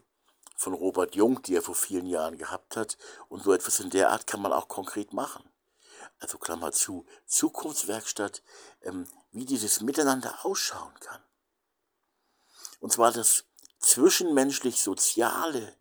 von 0.55 0.73
Robert 0.73 1.15
Jung, 1.15 1.41
die 1.41 1.55
er 1.55 1.61
vor 1.61 1.75
vielen 1.75 2.05
Jahren 2.05 2.37
gehabt 2.37 2.77
hat, 2.77 2.97
und 3.27 3.43
so 3.43 3.51
etwas 3.51 3.81
in 3.81 3.89
der 3.89 4.11
Art 4.11 4.25
kann 4.25 4.41
man 4.41 4.53
auch 4.53 4.69
konkret 4.69 5.11
machen. 5.11 5.43
Also 6.19 6.37
Klammer 6.37 6.71
zu, 6.71 7.05
Zukunftswerkstatt, 7.25 8.41
ähm, 8.81 9.07
wie 9.31 9.45
dieses 9.45 9.81
Miteinander 9.81 10.45
ausschauen 10.45 10.93
kann. 10.99 11.21
Und 12.79 12.93
zwar 12.93 13.11
das 13.11 13.45
zwischenmenschlich 13.79 14.81
Soziale, 14.81 15.75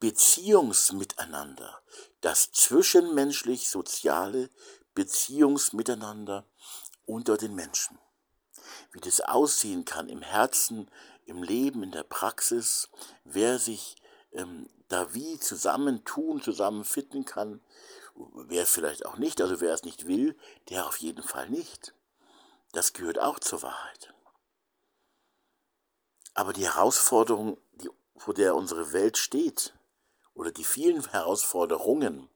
Beziehungsmiteinander, 0.00 1.82
das 2.20 2.52
zwischenmenschlich-soziale 2.52 4.50
Beziehungsmiteinander 4.94 6.46
unter 7.04 7.36
den 7.36 7.54
Menschen. 7.54 7.98
Wie 8.92 9.00
das 9.00 9.20
aussehen 9.20 9.84
kann 9.84 10.08
im 10.08 10.22
Herzen, 10.22 10.90
im 11.24 11.42
Leben, 11.42 11.82
in 11.82 11.90
der 11.90 12.04
Praxis, 12.04 12.88
wer 13.24 13.58
sich 13.58 13.96
ähm, 14.32 14.68
da 14.88 15.12
wie 15.14 15.38
zusammentun, 15.38 16.40
zusammenfinden 16.42 17.24
kann, 17.24 17.60
wer 18.34 18.66
vielleicht 18.66 19.06
auch 19.06 19.16
nicht, 19.16 19.40
also 19.40 19.60
wer 19.60 19.72
es 19.72 19.84
nicht 19.84 20.06
will, 20.06 20.36
der 20.68 20.86
auf 20.86 20.96
jeden 20.98 21.22
Fall 21.22 21.48
nicht. 21.48 21.94
Das 22.72 22.92
gehört 22.92 23.18
auch 23.18 23.38
zur 23.38 23.62
Wahrheit. 23.62 24.12
Aber 26.34 26.52
die 26.52 26.66
Herausforderung, 26.66 27.58
die, 27.72 27.90
vor 28.16 28.34
der 28.34 28.54
unsere 28.54 28.92
Welt 28.92 29.18
steht, 29.18 29.74
oder 30.34 30.52
die 30.52 30.64
vielen 30.64 31.04
Herausforderungen, 31.08 32.28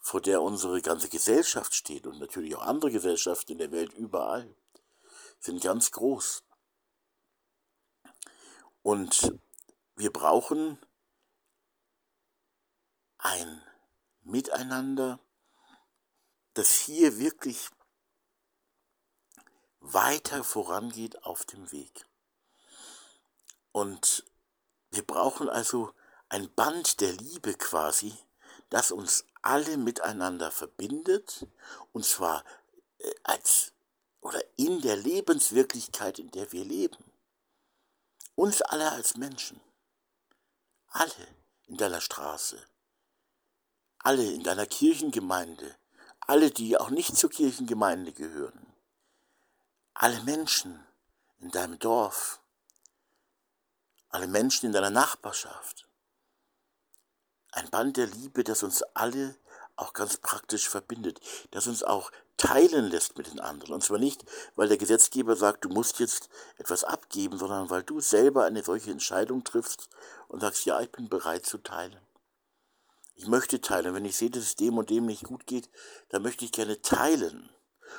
vor 0.00 0.20
der 0.22 0.40
unsere 0.40 0.80
ganze 0.80 1.08
Gesellschaft 1.08 1.74
steht 1.74 2.06
und 2.06 2.18
natürlich 2.18 2.56
auch 2.56 2.62
andere 2.62 2.90
Gesellschaften 2.90 3.52
in 3.52 3.58
der 3.58 3.72
Welt 3.72 3.92
überall, 3.92 4.54
sind 5.38 5.62
ganz 5.62 5.90
groß. 5.90 6.42
Und 8.82 9.38
wir 9.96 10.10
brauchen 10.10 10.78
ein 13.18 13.62
Miteinander, 14.28 15.18
das 16.52 16.72
hier 16.72 17.18
wirklich 17.18 17.70
weiter 19.80 20.44
vorangeht 20.44 21.24
auf 21.24 21.46
dem 21.46 21.72
Weg. 21.72 22.04
Und 23.72 24.24
wir 24.90 25.02
brauchen 25.02 25.48
also 25.48 25.94
ein 26.28 26.52
Band 26.54 27.00
der 27.00 27.12
Liebe 27.12 27.54
quasi, 27.54 28.14
das 28.68 28.90
uns 28.90 29.24
alle 29.40 29.78
miteinander 29.78 30.50
verbindet, 30.50 31.46
und 31.92 32.04
zwar 32.04 32.44
äh, 32.98 33.14
als 33.22 33.72
oder 34.20 34.42
in 34.56 34.82
der 34.82 34.96
Lebenswirklichkeit, 34.96 36.18
in 36.18 36.30
der 36.32 36.52
wir 36.52 36.64
leben. 36.64 37.02
Uns 38.34 38.60
alle 38.60 38.92
als 38.92 39.16
Menschen. 39.16 39.58
Alle 40.88 41.28
in 41.66 41.78
deiner 41.78 42.02
Straße. 42.02 42.62
Alle 44.08 44.24
in 44.24 44.42
deiner 44.42 44.64
Kirchengemeinde. 44.64 45.76
Alle, 46.20 46.50
die 46.50 46.78
auch 46.78 46.88
nicht 46.88 47.14
zur 47.14 47.28
Kirchengemeinde 47.28 48.12
gehören. 48.12 48.72
Alle 49.92 50.22
Menschen 50.22 50.82
in 51.40 51.50
deinem 51.50 51.78
Dorf. 51.78 52.40
Alle 54.08 54.26
Menschen 54.26 54.64
in 54.64 54.72
deiner 54.72 54.88
Nachbarschaft. 54.88 55.86
Ein 57.52 57.68
Band 57.68 57.98
der 57.98 58.06
Liebe, 58.06 58.44
das 58.44 58.62
uns 58.62 58.82
alle 58.94 59.36
auch 59.76 59.92
ganz 59.92 60.16
praktisch 60.16 60.70
verbindet, 60.70 61.20
das 61.50 61.66
uns 61.66 61.82
auch 61.82 62.10
teilen 62.38 62.88
lässt 62.88 63.18
mit 63.18 63.26
den 63.26 63.40
anderen. 63.40 63.74
Und 63.74 63.84
zwar 63.84 63.98
nicht, 63.98 64.24
weil 64.56 64.68
der 64.68 64.78
Gesetzgeber 64.78 65.36
sagt, 65.36 65.66
du 65.66 65.68
musst 65.68 66.00
jetzt 66.00 66.30
etwas 66.56 66.82
abgeben, 66.82 67.36
sondern 67.36 67.68
weil 67.68 67.82
du 67.82 68.00
selber 68.00 68.46
eine 68.46 68.64
solche 68.64 68.90
Entscheidung 68.90 69.44
triffst 69.44 69.90
und 70.28 70.40
sagst, 70.40 70.64
ja, 70.64 70.80
ich 70.80 70.90
bin 70.90 71.10
bereit 71.10 71.44
zu 71.44 71.58
teilen. 71.58 72.07
Ich 73.18 73.26
möchte 73.26 73.60
teilen. 73.60 73.94
Wenn 73.94 74.04
ich 74.04 74.16
sehe, 74.16 74.30
dass 74.30 74.44
es 74.44 74.54
dem 74.54 74.78
und 74.78 74.90
dem 74.90 75.06
nicht 75.06 75.24
gut 75.24 75.44
geht, 75.44 75.68
dann 76.08 76.22
möchte 76.22 76.44
ich 76.44 76.52
gerne 76.52 76.80
teilen. 76.82 77.50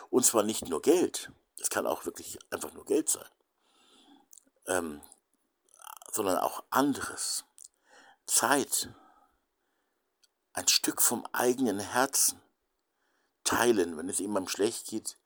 Und 0.10 0.26
zwar 0.26 0.44
nicht 0.44 0.70
nur 0.70 0.82
Geld. 0.82 1.30
Das 1.58 1.70
kann 1.70 1.86
auch 1.86 2.06
wirklich 2.06 2.40
einfach 2.52 2.72
nur 2.72 2.86
Geld 2.86 3.10
sein. 3.10 3.30
Ähm, 4.68 5.02
sondern 6.10 6.38
auch 6.38 6.64
anderes. 6.70 7.44
Zeit, 8.28 8.90
ein 10.54 10.70
Stück 10.70 11.02
vom 11.02 11.26
eigenen 11.34 11.80
Herzen 11.80 12.42
teilen, 13.44 13.98
wenn 13.98 14.08
es 14.08 14.20
jemandem 14.20 14.48
schlecht 14.48 14.88
geht, 14.88 15.18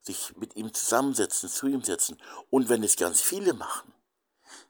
sich 0.00 0.36
mit 0.36 0.54
ihm 0.54 0.72
zusammensetzen, 0.72 1.48
zu 1.48 1.66
ihm 1.66 1.82
setzen. 1.82 2.22
Und 2.50 2.68
wenn 2.68 2.84
es 2.84 2.94
ganz 2.94 3.20
viele 3.20 3.52
machen, 3.54 3.92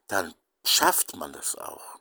dann 0.07 0.35
schafft 0.65 1.17
man 1.17 1.35
das 1.35 1.55
auch. 1.55 1.94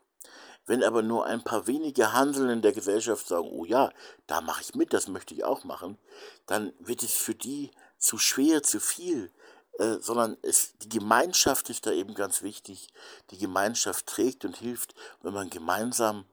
Wenn 0.66 0.84
aber 0.84 1.02
nur 1.02 1.26
ein 1.26 1.44
paar 1.44 1.68
wenige 1.68 2.14
Handeln 2.14 2.50
in 2.50 2.62
der 2.62 2.72
Gesellschaft 2.72 3.28
sagen, 3.28 3.50
oh 3.52 3.66
ja, 3.66 3.92
da 4.28 4.42
mache 4.42 4.62
ich 4.62 4.76
mit, 4.76 4.94
das 4.94 5.08
möchte 5.08 5.34
ich 5.34 5.44
auch 5.44 5.64
machen, 5.64 5.98
dann 6.46 6.74
wird 6.80 7.04
es 7.04 7.14
für 7.14 7.36
die 7.36 7.72
zu 7.98 8.18
schwer, 8.18 8.64
zu 8.64 8.80
viel, 8.80 9.32
äh, 9.80 9.98
sondern 10.00 10.38
es, 10.42 10.78
die 10.78 10.90
Gemeinschaft 10.90 11.70
ist 11.70 11.86
da 11.86 11.92
eben 11.92 12.14
ganz 12.14 12.44
wichtig. 12.44 12.88
Die 13.32 13.38
Gemeinschaft 13.38 14.06
trägt 14.08 14.46
und 14.46 14.58
hilft, 14.58 14.94
wenn 15.22 15.34
man 15.34 15.50
gemeinsam 15.50 16.26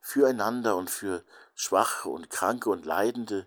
füreinander 0.00 0.76
und 0.76 0.90
für 0.90 1.24
Schwache 1.54 2.08
und 2.08 2.30
Kranke 2.30 2.70
und 2.70 2.84
Leidende 2.84 3.46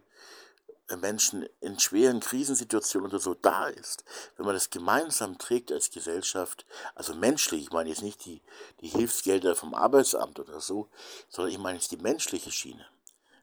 Menschen 0.96 1.48
in 1.60 1.78
schweren 1.80 2.22
Krisensituationen 2.22 3.10
oder 3.10 3.20
so 3.20 3.34
da 3.34 3.68
ist, 3.68 4.06
wenn 4.38 4.46
man 4.46 4.56
das 4.56 4.70
gemeinsam 4.70 5.38
trägt 5.38 5.72
als 5.72 5.92
Gesellschaft, 5.92 6.66
also 6.96 7.14
menschlich, 7.14 7.64
ich 7.64 7.72
meine 7.72 7.90
jetzt 7.90 8.04
nicht 8.04 8.24
die, 8.26 8.42
die 8.80 8.88
Hilfsgelder 8.88 9.56
vom 9.56 9.74
Arbeitsamt 9.74 10.40
oder 10.40 10.62
so, 10.62 10.88
sondern 11.28 11.52
ich 11.52 11.60
meine 11.60 11.78
jetzt 11.78 11.92
die 11.92 11.98
menschliche 11.98 12.52
Schiene, 12.52 12.86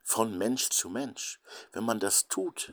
von 0.02 0.38
Mensch 0.38 0.70
zu 0.70 0.88
Mensch. 0.88 1.40
Wenn 1.72 1.84
man 1.84 2.00
das 2.00 2.28
tut, 2.28 2.72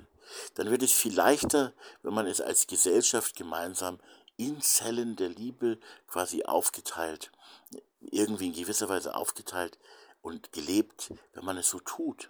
dann 0.56 0.70
wird 0.70 0.84
es 0.84 0.94
viel 0.94 1.14
leichter, 1.14 1.74
wenn 2.04 2.14
man 2.14 2.28
es 2.28 2.40
als 2.40 2.68
Gesellschaft 2.68 3.36
gemeinsam 3.36 4.00
in 4.38 4.62
Zellen 4.62 5.16
der 5.18 5.30
Liebe 5.30 5.80
quasi 6.08 6.44
aufgeteilt, 6.44 7.32
irgendwie 8.00 8.48
in 8.48 8.54
gewisser 8.54 8.90
Weise 8.90 9.16
aufgeteilt 9.16 9.78
und 10.22 10.52
gelebt, 10.52 11.12
wenn 11.34 11.46
man 11.46 11.58
es 11.58 11.70
so 11.70 11.80
tut. 11.80 12.30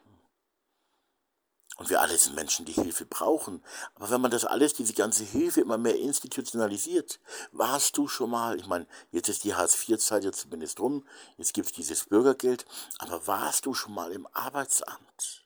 Und 1.77 1.89
wir 1.89 2.01
alle 2.01 2.17
sind 2.17 2.35
Menschen, 2.35 2.65
die 2.65 2.73
Hilfe 2.73 3.05
brauchen. 3.05 3.63
Aber 3.95 4.09
wenn 4.11 4.21
man 4.21 4.29
das 4.29 4.45
alles, 4.45 4.73
diese 4.73 4.93
ganze 4.93 5.23
Hilfe 5.23 5.61
immer 5.61 5.77
mehr 5.77 5.97
institutionalisiert, 5.97 7.19
warst 7.51 7.97
du 7.97 8.07
schon 8.07 8.29
mal, 8.29 8.59
ich 8.59 8.67
meine, 8.67 8.85
jetzt 9.11 9.29
ist 9.29 9.43
die 9.43 9.55
Hartz-IV-Zeit 9.55 10.23
ja 10.23 10.31
zumindest 10.31 10.79
rum, 10.79 11.05
jetzt 11.37 11.53
gibt 11.53 11.67
es 11.67 11.73
dieses 11.73 12.05
Bürgergeld, 12.05 12.65
aber 12.99 13.25
warst 13.25 13.65
du 13.65 13.73
schon 13.73 13.93
mal 13.93 14.11
im 14.11 14.27
Arbeitsamt? 14.33 15.45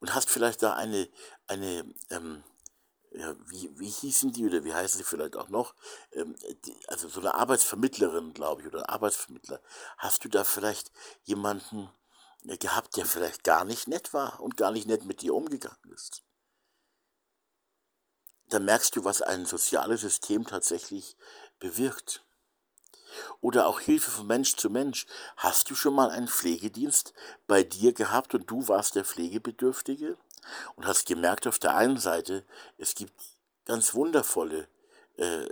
Und 0.00 0.14
hast 0.14 0.30
vielleicht 0.30 0.62
da 0.62 0.72
eine, 0.72 1.08
eine 1.46 1.84
ähm, 2.08 2.42
ja, 3.12 3.34
wie, 3.46 3.70
wie 3.78 3.88
hießen 3.88 4.32
die 4.32 4.46
oder 4.46 4.64
wie 4.64 4.72
heißen 4.72 4.98
sie 4.98 5.04
vielleicht 5.04 5.36
auch 5.36 5.48
noch, 5.48 5.74
ähm, 6.12 6.36
die, 6.64 6.76
also 6.88 7.08
so 7.08 7.20
eine 7.20 7.34
Arbeitsvermittlerin, 7.34 8.32
glaube 8.34 8.62
ich, 8.62 8.68
oder 8.68 8.88
Arbeitsvermittler, 8.88 9.60
hast 9.98 10.24
du 10.24 10.28
da 10.28 10.44
vielleicht 10.44 10.92
jemanden, 11.24 11.90
gehabt, 12.44 12.96
der 12.96 13.06
vielleicht 13.06 13.44
gar 13.44 13.64
nicht 13.64 13.88
nett 13.88 14.12
war 14.12 14.40
und 14.40 14.56
gar 14.56 14.70
nicht 14.70 14.86
nett 14.86 15.04
mit 15.04 15.22
dir 15.22 15.34
umgegangen 15.34 15.92
ist. 15.94 16.22
Da 18.48 18.58
merkst 18.58 18.96
du, 18.96 19.04
was 19.04 19.22
ein 19.22 19.46
soziales 19.46 20.00
System 20.00 20.44
tatsächlich 20.44 21.16
bewirkt. 21.58 22.24
Oder 23.40 23.66
auch 23.66 23.80
Hilfe 23.80 24.10
von 24.10 24.26
Mensch 24.26 24.56
zu 24.56 24.70
Mensch. 24.70 25.06
Hast 25.36 25.70
du 25.70 25.74
schon 25.74 25.94
mal 25.94 26.10
einen 26.10 26.28
Pflegedienst 26.28 27.12
bei 27.46 27.62
dir 27.62 27.92
gehabt 27.92 28.34
und 28.34 28.50
du 28.50 28.68
warst 28.68 28.94
der 28.94 29.04
Pflegebedürftige 29.04 30.16
und 30.76 30.86
hast 30.86 31.06
gemerkt 31.06 31.46
auf 31.46 31.58
der 31.58 31.76
einen 31.76 31.98
Seite, 31.98 32.44
es 32.78 32.94
gibt 32.94 33.12
ganz 33.64 33.94
wundervolle 33.94 34.68
äh, 35.16 35.44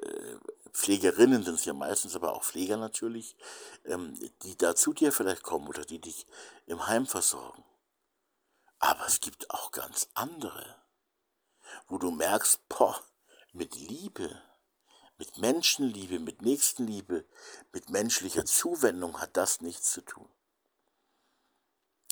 Pflegerinnen 0.72 1.42
sind 1.42 1.54
es 1.54 1.64
ja 1.64 1.72
meistens, 1.72 2.14
aber 2.14 2.34
auch 2.34 2.44
Pfleger 2.44 2.76
natürlich, 2.76 3.36
ähm, 3.84 4.18
die 4.42 4.56
da 4.56 4.74
zu 4.74 4.92
dir 4.92 5.12
vielleicht 5.12 5.42
kommen 5.42 5.68
oder 5.68 5.84
die 5.84 6.00
dich 6.00 6.26
im 6.66 6.86
Heim 6.86 7.06
versorgen. 7.06 7.64
Aber 8.78 9.06
es 9.06 9.20
gibt 9.20 9.50
auch 9.50 9.72
ganz 9.72 10.08
andere, 10.14 10.76
wo 11.88 11.98
du 11.98 12.10
merkst, 12.10 12.68
boah, 12.68 13.02
mit 13.52 13.74
Liebe, 13.74 14.40
mit 15.18 15.36
Menschenliebe, 15.38 16.20
mit 16.20 16.42
Nächstenliebe, 16.42 17.24
mit 17.72 17.90
menschlicher 17.90 18.44
Zuwendung 18.44 19.20
hat 19.20 19.36
das 19.36 19.60
nichts 19.60 19.92
zu 19.92 20.00
tun. 20.02 20.28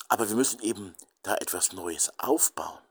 Aber 0.08 0.28
wir 0.28 0.36
müssen 0.36 0.60
eben 0.60 0.96
da 1.22 1.36
etwas 1.36 1.72
Neues 1.72 2.18
aufbauen, 2.18 2.82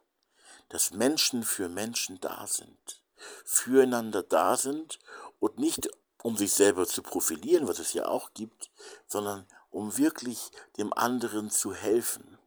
dass 0.69 0.91
Menschen 0.91 1.43
für 1.43 1.69
Menschen 1.69 2.19
da 2.19 2.47
sind, 2.47 3.01
füreinander 3.45 4.23
da 4.23 4.57
sind 4.57 4.99
und 5.39 5.57
nicht 5.59 5.89
um 6.23 6.37
sich 6.37 6.53
selber 6.53 6.87
zu 6.87 7.03
profilieren, 7.03 7.67
was 7.67 7.79
es 7.79 7.93
ja 7.93 8.07
auch 8.07 8.33
gibt, 8.33 8.71
sondern 9.07 9.45
um 9.69 9.97
wirklich 9.97 10.49
dem 10.77 10.91
anderen 10.93 11.51
zu 11.51 11.73
helfen. 11.73 12.39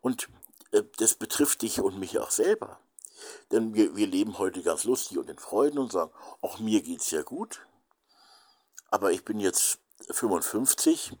Und 0.00 0.28
äh, 0.70 0.82
das 0.96 1.14
betrifft 1.14 1.62
dich 1.62 1.80
und 1.80 1.98
mich 1.98 2.18
auch 2.18 2.30
selber. 2.30 2.80
Denn 3.50 3.74
wir, 3.74 3.96
wir 3.96 4.06
leben 4.06 4.38
heute 4.38 4.62
ganz 4.62 4.84
lustig 4.84 5.18
und 5.18 5.28
in 5.28 5.38
Freuden 5.38 5.78
und 5.78 5.92
sagen, 5.92 6.12
auch 6.40 6.58
mir 6.58 6.82
geht's 6.82 7.10
ja 7.10 7.22
gut. 7.22 7.60
Aber 8.90 9.12
ich 9.12 9.24
bin 9.24 9.40
jetzt 9.40 9.80
55 10.10 11.12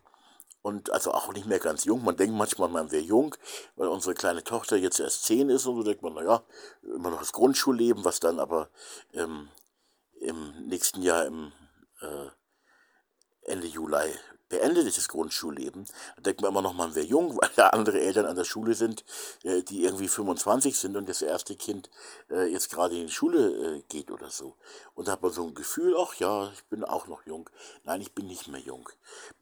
und 0.62 0.90
also 0.90 1.12
auch 1.12 1.32
nicht 1.32 1.46
mehr 1.46 1.58
ganz 1.58 1.84
jung. 1.84 2.04
Man 2.04 2.16
denkt 2.16 2.34
manchmal, 2.34 2.68
man 2.68 2.90
wäre 2.90 3.02
jung, 3.02 3.34
weil 3.76 3.88
unsere 3.88 4.14
kleine 4.14 4.44
Tochter 4.44 4.76
jetzt 4.76 5.00
erst 5.00 5.24
10 5.24 5.50
ist 5.50 5.66
und 5.66 5.76
so 5.76 5.82
denkt 5.82 6.02
man, 6.02 6.14
naja, 6.14 6.42
immer 6.82 7.10
noch 7.10 7.20
das 7.20 7.32
Grundschulleben, 7.32 8.04
was 8.04 8.20
dann 8.20 8.40
aber 8.40 8.70
ähm, 9.12 9.48
im 10.28 10.66
nächsten 10.66 11.02
Jahr 11.02 11.26
im 11.26 11.52
äh, 12.00 13.50
Ende 13.50 13.66
Juli 13.66 14.14
beendet 14.48 14.86
ist 14.86 14.96
das 14.96 15.08
Grundschulleben. 15.08 15.86
Da 16.16 16.22
denkt 16.22 16.40
man 16.40 16.50
immer 16.50 16.62
noch, 16.62 16.72
man 16.72 16.94
wäre 16.94 17.06
jung, 17.06 17.36
weil 17.40 17.50
ja 17.56 17.68
andere 17.68 18.00
Eltern 18.00 18.26
an 18.26 18.36
der 18.36 18.44
Schule 18.44 18.74
sind, 18.74 19.04
äh, 19.42 19.62
die 19.62 19.84
irgendwie 19.84 20.08
25 20.08 20.78
sind 20.78 20.96
und 20.96 21.08
das 21.08 21.22
erste 21.22 21.56
Kind 21.56 21.90
äh, 22.30 22.46
jetzt 22.46 22.70
gerade 22.70 22.96
in 22.96 23.06
die 23.06 23.12
Schule 23.12 23.76
äh, 23.76 23.82
geht 23.88 24.10
oder 24.10 24.30
so. 24.30 24.56
Und 24.94 25.08
da 25.08 25.12
hat 25.12 25.22
man 25.22 25.32
so 25.32 25.46
ein 25.46 25.54
Gefühl, 25.54 25.96
ach 25.98 26.14
ja, 26.14 26.50
ich 26.52 26.64
bin 26.66 26.84
auch 26.84 27.06
noch 27.06 27.24
jung. 27.26 27.48
Nein, 27.84 28.00
ich 28.00 28.14
bin 28.14 28.26
nicht 28.26 28.48
mehr 28.48 28.60
jung. 28.60 28.88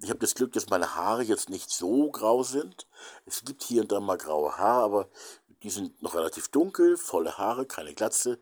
Ich 0.01 0.11
habe 0.11 0.21
das 0.21 0.35
Glück, 0.35 0.53
dass 0.53 0.69
meine 0.69 0.95
Haare 0.95 1.23
jetzt 1.23 1.51
nicht 1.51 1.71
so 1.71 2.11
grau 2.11 2.43
sind. 2.43 2.87
Es 3.25 3.45
gibt 3.45 3.63
hier 3.63 3.83
und 3.83 3.93
da 3.93 4.01
mal 4.01 4.19
graue 4.19 4.57
Haare, 4.57 4.85
aber 4.85 5.09
die 5.63 5.71
sind 5.71 6.03
noch 6.03 6.15
relativ 6.15 6.49
dunkel, 6.49 6.97
volle 6.97 7.39
Haare, 7.39 7.67
keine 7.67 7.95
Glatze, 7.95 8.39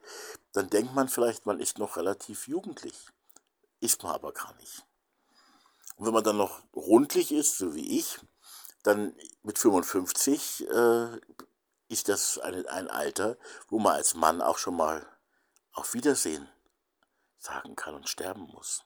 dann 0.55 0.71
denkt 0.71 0.95
man 0.95 1.09
vielleicht, 1.09 1.47
man 1.47 1.61
ist 1.61 1.79
noch 1.79 1.97
relativ 1.97 2.47
jugendlich. 2.47 3.09
Ist 3.81 4.03
man 4.05 4.13
aber 4.15 4.33
gar 4.33 4.55
nicht. 4.55 4.87
Und 5.97 6.07
wenn 6.07 6.15
man 6.15 6.25
dann 6.25 6.37
noch 6.37 6.63
rundlich 6.75 7.33
ist, 7.33 7.59
so 7.59 7.75
wie 7.75 7.99
ich, 7.99 8.21
dann 8.85 9.17
mit 9.43 9.59
55 9.59 10.69
äh, 10.69 11.21
ist 11.89 12.09
das 12.09 12.39
ein, 12.39 12.67
ein 12.67 12.89
Alter, 12.89 13.37
wo 13.69 13.81
man 13.81 13.95
als 13.95 14.15
Mann 14.15 14.41
auch 14.41 14.59
schon 14.59 14.77
mal 14.77 15.07
auf 15.73 15.93
Wiedersehen 15.93 16.49
sagen 17.39 17.75
kann 17.75 17.95
und 17.95 18.09
sterben 18.09 18.43
muss. 18.53 18.85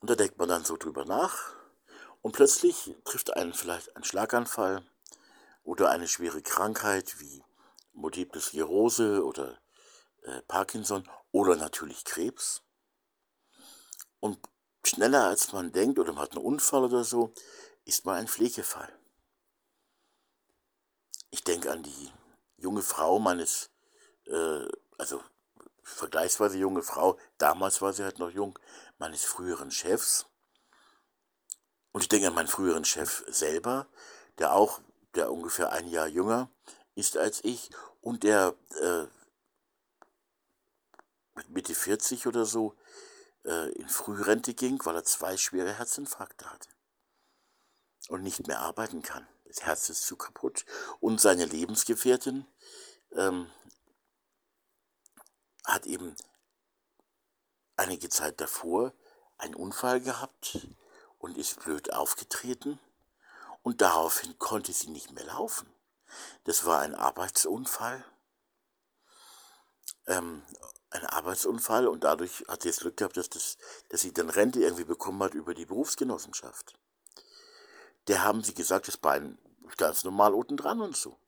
Und 0.00 0.10
da 0.10 0.16
denkt 0.16 0.38
man 0.38 0.48
dann 0.48 0.64
so 0.64 0.76
drüber 0.76 1.04
nach 1.04 1.54
und 2.20 2.32
plötzlich 2.32 2.96
trifft 3.04 3.34
einen 3.34 3.54
vielleicht 3.54 3.96
ein 3.96 4.04
Schlaganfall 4.04 4.84
oder 5.62 5.90
eine 5.90 6.08
schwere 6.08 6.42
Krankheit 6.42 7.20
wie 7.20 7.44
Multiple 7.92 8.40
Sklerose 8.40 9.24
oder 9.24 9.58
äh, 10.26 10.42
Parkinson 10.42 11.08
oder 11.32 11.56
natürlich 11.56 12.04
Krebs. 12.04 12.62
Und 14.20 14.38
schneller 14.84 15.24
als 15.24 15.52
man 15.52 15.72
denkt 15.72 15.98
oder 15.98 16.12
man 16.12 16.22
hat 16.22 16.32
einen 16.32 16.44
Unfall 16.44 16.84
oder 16.84 17.04
so, 17.04 17.32
ist 17.84 18.04
man 18.04 18.16
ein 18.16 18.28
Pflegefall. 18.28 18.92
Ich 21.30 21.44
denke 21.44 21.70
an 21.70 21.82
die 21.82 22.12
junge 22.56 22.82
Frau 22.82 23.18
meines, 23.18 23.70
äh, 24.26 24.66
also 24.98 25.22
vergleichsweise 25.82 26.58
junge 26.58 26.82
Frau, 26.82 27.18
damals 27.38 27.80
war 27.80 27.92
sie 27.92 28.02
halt 28.02 28.18
noch 28.18 28.30
jung, 28.30 28.58
meines 28.98 29.24
früheren 29.24 29.70
Chefs. 29.70 30.26
Und 31.92 32.02
ich 32.02 32.08
denke 32.08 32.26
an 32.26 32.34
meinen 32.34 32.48
früheren 32.48 32.84
Chef 32.84 33.24
selber, 33.28 33.86
der 34.38 34.52
auch, 34.52 34.80
der 35.14 35.32
ungefähr 35.32 35.72
ein 35.72 35.88
Jahr 35.88 36.08
jünger 36.08 36.50
ist 36.94 37.16
als 37.16 37.44
ich 37.44 37.70
und 38.00 38.22
der 38.22 38.54
äh, 38.80 39.06
Mitte 41.48 41.74
40 41.74 42.26
oder 42.26 42.44
so 42.44 42.76
äh, 43.44 43.70
in 43.72 43.88
Frührente 43.88 44.54
ging, 44.54 44.80
weil 44.84 44.96
er 44.96 45.04
zwei 45.04 45.36
schwere 45.36 45.72
Herzinfarkte 45.72 46.50
hatte 46.50 46.68
und 48.08 48.22
nicht 48.22 48.46
mehr 48.46 48.60
arbeiten 48.60 49.02
kann. 49.02 49.26
Das 49.44 49.62
Herz 49.62 49.88
ist 49.88 50.06
zu 50.06 50.16
kaputt. 50.16 50.64
Und 51.00 51.20
seine 51.20 51.44
Lebensgefährtin 51.44 52.46
ähm, 53.12 53.50
hat 55.64 55.86
eben 55.86 56.16
einige 57.76 58.08
Zeit 58.08 58.40
davor 58.40 58.92
einen 59.38 59.54
Unfall 59.54 60.00
gehabt 60.00 60.66
und 61.18 61.36
ist 61.36 61.60
blöd 61.60 61.92
aufgetreten 61.92 62.78
und 63.62 63.80
daraufhin 63.80 64.38
konnte 64.38 64.72
sie 64.72 64.90
nicht 64.90 65.12
mehr 65.12 65.24
laufen. 65.24 65.68
Das 66.44 66.64
war 66.64 66.80
ein 66.80 66.94
Arbeitsunfall. 66.94 68.04
Ähm, 70.06 70.42
ein 70.90 71.04
Arbeitsunfall 71.04 71.88
und 71.88 72.04
dadurch 72.04 72.44
hat 72.48 72.62
sie 72.62 72.68
das 72.68 72.78
Glück 72.80 72.96
gehabt, 72.96 73.16
dass, 73.16 73.28
das, 73.28 73.56
dass 73.88 74.00
sie 74.00 74.12
dann 74.12 74.30
Rente 74.30 74.60
irgendwie 74.60 74.84
bekommen 74.84 75.22
hat 75.22 75.34
über 75.34 75.54
die 75.54 75.66
Berufsgenossenschaft. 75.66 76.74
Der 78.08 78.22
haben 78.22 78.42
sie 78.44 78.54
gesagt, 78.54 78.88
das 78.88 78.96
Bein 78.96 79.38
ist 79.66 79.78
ganz 79.78 80.04
normal 80.04 80.32
unten 80.32 80.56
dran 80.56 80.80
und 80.80 80.96
so. 80.96 81.18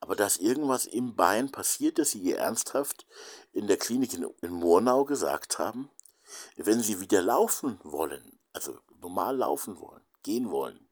Aber 0.00 0.16
dass 0.16 0.38
irgendwas 0.38 0.86
im 0.86 1.14
Bein 1.14 1.52
passiert, 1.52 1.98
dass 1.98 2.10
sie 2.10 2.18
ihr 2.18 2.38
ernsthaft 2.38 3.06
in 3.52 3.68
der 3.68 3.76
Klinik 3.76 4.12
in, 4.14 4.28
in 4.42 4.52
Murnau 4.52 5.04
gesagt 5.04 5.58
haben, 5.58 5.90
Wenn 6.56 6.82
sie 6.82 7.00
wieder 7.00 7.22
laufen 7.22 7.78
wollen, 7.84 8.40
also 8.52 8.80
normal 9.00 9.36
laufen 9.36 9.78
wollen, 9.78 10.04
gehen 10.22 10.50
wollen, 10.50 10.88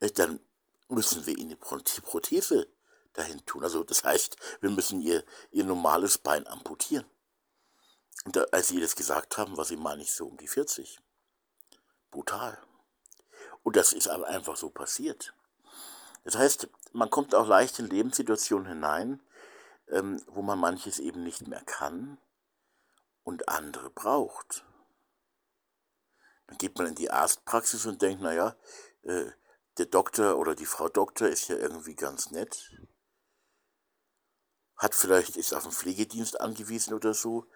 äh, 0.00 0.10
dann 0.10 0.40
müssen 0.88 1.26
wir 1.26 1.36
ihnen 1.36 1.50
die 1.50 2.00
Prothese 2.02 2.68
dahin 3.18 3.44
tun. 3.46 3.62
Also 3.62 3.84
das 3.84 4.04
heißt, 4.04 4.36
wir 4.60 4.70
müssen 4.70 5.00
ihr, 5.00 5.24
ihr 5.50 5.64
normales 5.64 6.18
Bein 6.18 6.46
amputieren. 6.46 7.04
Und 8.24 8.36
da, 8.36 8.44
als 8.52 8.68
sie 8.68 8.80
das 8.80 8.96
gesagt 8.96 9.38
haben, 9.38 9.56
war 9.56 9.64
sie 9.64 9.76
mal 9.76 9.96
nicht 9.96 10.12
so 10.12 10.26
um 10.26 10.36
die 10.36 10.48
40. 10.48 10.98
Brutal. 12.10 12.58
Und 13.62 13.76
das 13.76 13.92
ist 13.92 14.08
aber 14.08 14.26
einfach 14.26 14.56
so 14.56 14.70
passiert. 14.70 15.34
Das 16.24 16.36
heißt, 16.36 16.68
man 16.92 17.10
kommt 17.10 17.34
auch 17.34 17.46
leicht 17.46 17.78
in 17.78 17.86
Lebenssituationen 17.86 18.66
hinein, 18.66 19.22
ähm, 19.88 20.20
wo 20.26 20.42
man 20.42 20.58
manches 20.58 20.98
eben 20.98 21.22
nicht 21.22 21.46
mehr 21.46 21.62
kann 21.64 22.18
und 23.22 23.48
andere 23.48 23.90
braucht. 23.90 24.64
Dann 26.46 26.58
geht 26.58 26.78
man 26.78 26.88
in 26.88 26.94
die 26.94 27.10
Arztpraxis 27.10 27.86
und 27.86 28.02
denkt, 28.02 28.22
naja, 28.22 28.56
äh, 29.02 29.30
der 29.78 29.86
Doktor 29.86 30.38
oder 30.38 30.54
die 30.54 30.66
Frau 30.66 30.88
Doktor 30.88 31.28
ist 31.28 31.48
ja 31.48 31.56
irgendwie 31.56 31.94
ganz 31.94 32.30
nett, 32.30 32.72
hat 34.76 34.94
vielleicht, 34.94 35.36
ist 35.36 35.54
auf 35.54 35.62
den 35.62 35.72
Pflegedienst 35.72 36.40
angewiesen 36.40 36.94
oder 36.94 37.14
so, 37.14 37.46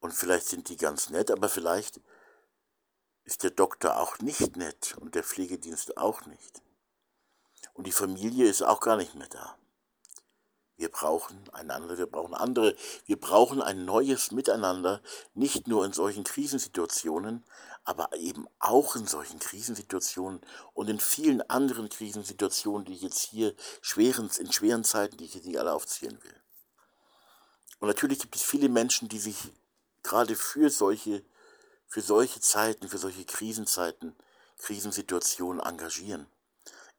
und 0.00 0.12
vielleicht 0.12 0.46
sind 0.46 0.68
die 0.68 0.76
ganz 0.76 1.10
nett, 1.10 1.30
aber 1.30 1.48
vielleicht 1.48 2.00
ist 3.24 3.42
der 3.42 3.50
Doktor 3.50 3.98
auch 3.98 4.18
nicht 4.20 4.56
nett 4.56 4.96
und 5.00 5.14
der 5.14 5.24
Pflegedienst 5.24 5.96
auch 5.96 6.24
nicht. 6.26 6.62
Und 7.74 7.86
die 7.86 7.92
Familie 7.92 8.48
ist 8.48 8.62
auch 8.62 8.80
gar 8.80 8.96
nicht 8.96 9.14
mehr 9.14 9.28
da. 9.28 9.58
Wir 10.76 10.90
brauchen 10.90 11.48
einander, 11.52 11.98
wir 11.98 12.06
brauchen 12.06 12.34
andere, 12.34 12.76
wir 13.06 13.18
brauchen 13.18 13.60
ein 13.60 13.84
neues 13.84 14.30
Miteinander, 14.30 15.02
nicht 15.34 15.66
nur 15.66 15.84
in 15.84 15.92
solchen 15.92 16.22
Krisensituationen, 16.22 17.44
aber 17.82 18.14
eben 18.16 18.46
auch 18.60 18.94
in 18.94 19.08
solchen 19.08 19.40
Krisensituationen 19.40 20.40
und 20.74 20.88
in 20.88 21.00
vielen 21.00 21.42
anderen 21.50 21.88
Krisensituationen, 21.88 22.84
die 22.84 22.94
ich 22.94 23.02
jetzt 23.02 23.20
hier 23.20 23.56
schweren, 23.80 24.30
in 24.38 24.52
schweren 24.52 24.84
Zeiten, 24.84 25.16
die 25.16 25.24
ich 25.24 25.34
jetzt 25.34 25.46
nicht 25.46 25.58
alle 25.58 25.72
aufzählen 25.72 26.22
will. 26.22 26.40
Und 27.80 27.88
natürlich 27.88 28.18
gibt 28.18 28.36
es 28.36 28.42
viele 28.42 28.68
Menschen, 28.68 29.08
die 29.08 29.18
sich 29.18 29.36
gerade 30.02 30.34
für 30.34 30.70
solche, 30.70 31.24
für 31.86 32.00
solche 32.00 32.40
Zeiten, 32.40 32.88
für 32.88 32.98
solche 32.98 33.24
Krisenzeiten, 33.24 34.16
Krisensituationen 34.58 35.60
engagieren. 35.60 36.26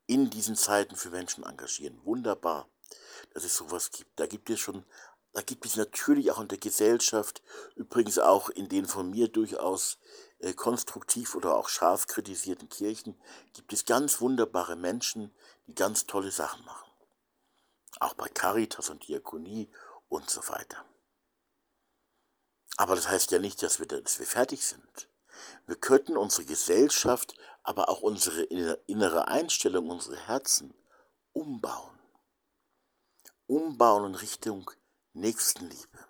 In 0.07 0.29
diesen 0.29 0.55
Zeiten 0.55 0.95
für 0.95 1.09
Menschen 1.09 1.43
engagieren. 1.43 1.99
Wunderbar, 2.03 2.67
dass 3.33 3.43
es 3.43 3.55
sowas 3.55 3.91
gibt. 3.91 4.19
Da 4.19 4.25
gibt 4.25 4.49
es 4.49 4.59
schon, 4.59 4.85
da 5.33 5.41
gibt 5.41 5.65
es 5.65 5.75
natürlich 5.75 6.31
auch 6.31 6.39
in 6.39 6.47
der 6.47 6.57
Gesellschaft, 6.57 7.43
übrigens 7.75 8.17
auch 8.17 8.49
in 8.49 8.69
den 8.69 8.85
von 8.85 9.11
mir 9.11 9.27
durchaus 9.27 9.99
äh, 10.39 10.53
konstruktiv 10.53 11.35
oder 11.35 11.55
auch 11.55 11.69
scharf 11.69 12.07
kritisierten 12.07 12.69
Kirchen, 12.69 13.19
gibt 13.53 13.73
es 13.73 13.85
ganz 13.85 14.21
wunderbare 14.21 14.75
Menschen, 14.75 15.31
die 15.67 15.75
ganz 15.75 16.05
tolle 16.07 16.31
Sachen 16.31 16.63
machen. 16.65 16.89
Auch 17.99 18.13
bei 18.13 18.29
Caritas 18.29 18.89
und 18.89 19.07
Diakonie 19.07 19.69
und 20.09 20.29
so 20.29 20.47
weiter. 20.49 20.83
Aber 22.77 22.95
das 22.95 23.07
heißt 23.07 23.31
ja 23.31 23.39
nicht, 23.39 23.61
dass 23.63 23.79
wir, 23.79 23.87
dass 23.87 24.19
wir 24.19 24.25
fertig 24.25 24.65
sind. 24.65 25.09
Wir 25.65 25.75
könnten 25.75 26.17
unsere 26.17 26.45
Gesellschaft, 26.45 27.35
aber 27.63 27.89
auch 27.89 28.01
unsere 28.01 28.43
innere 28.43 29.27
Einstellung, 29.27 29.89
unsere 29.89 30.17
Herzen 30.27 30.73
umbauen. 31.33 31.99
Umbauen 33.47 34.05
in 34.05 34.15
Richtung 34.15 34.71
Nächstenliebe. 35.13 36.07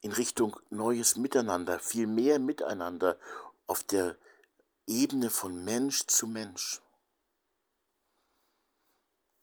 In 0.00 0.12
Richtung 0.12 0.58
neues 0.70 1.16
Miteinander, 1.16 1.78
viel 1.78 2.06
mehr 2.06 2.38
Miteinander 2.38 3.18
auf 3.66 3.82
der 3.82 4.16
Ebene 4.86 5.30
von 5.30 5.64
Mensch 5.64 6.06
zu 6.06 6.28
Mensch. 6.28 6.80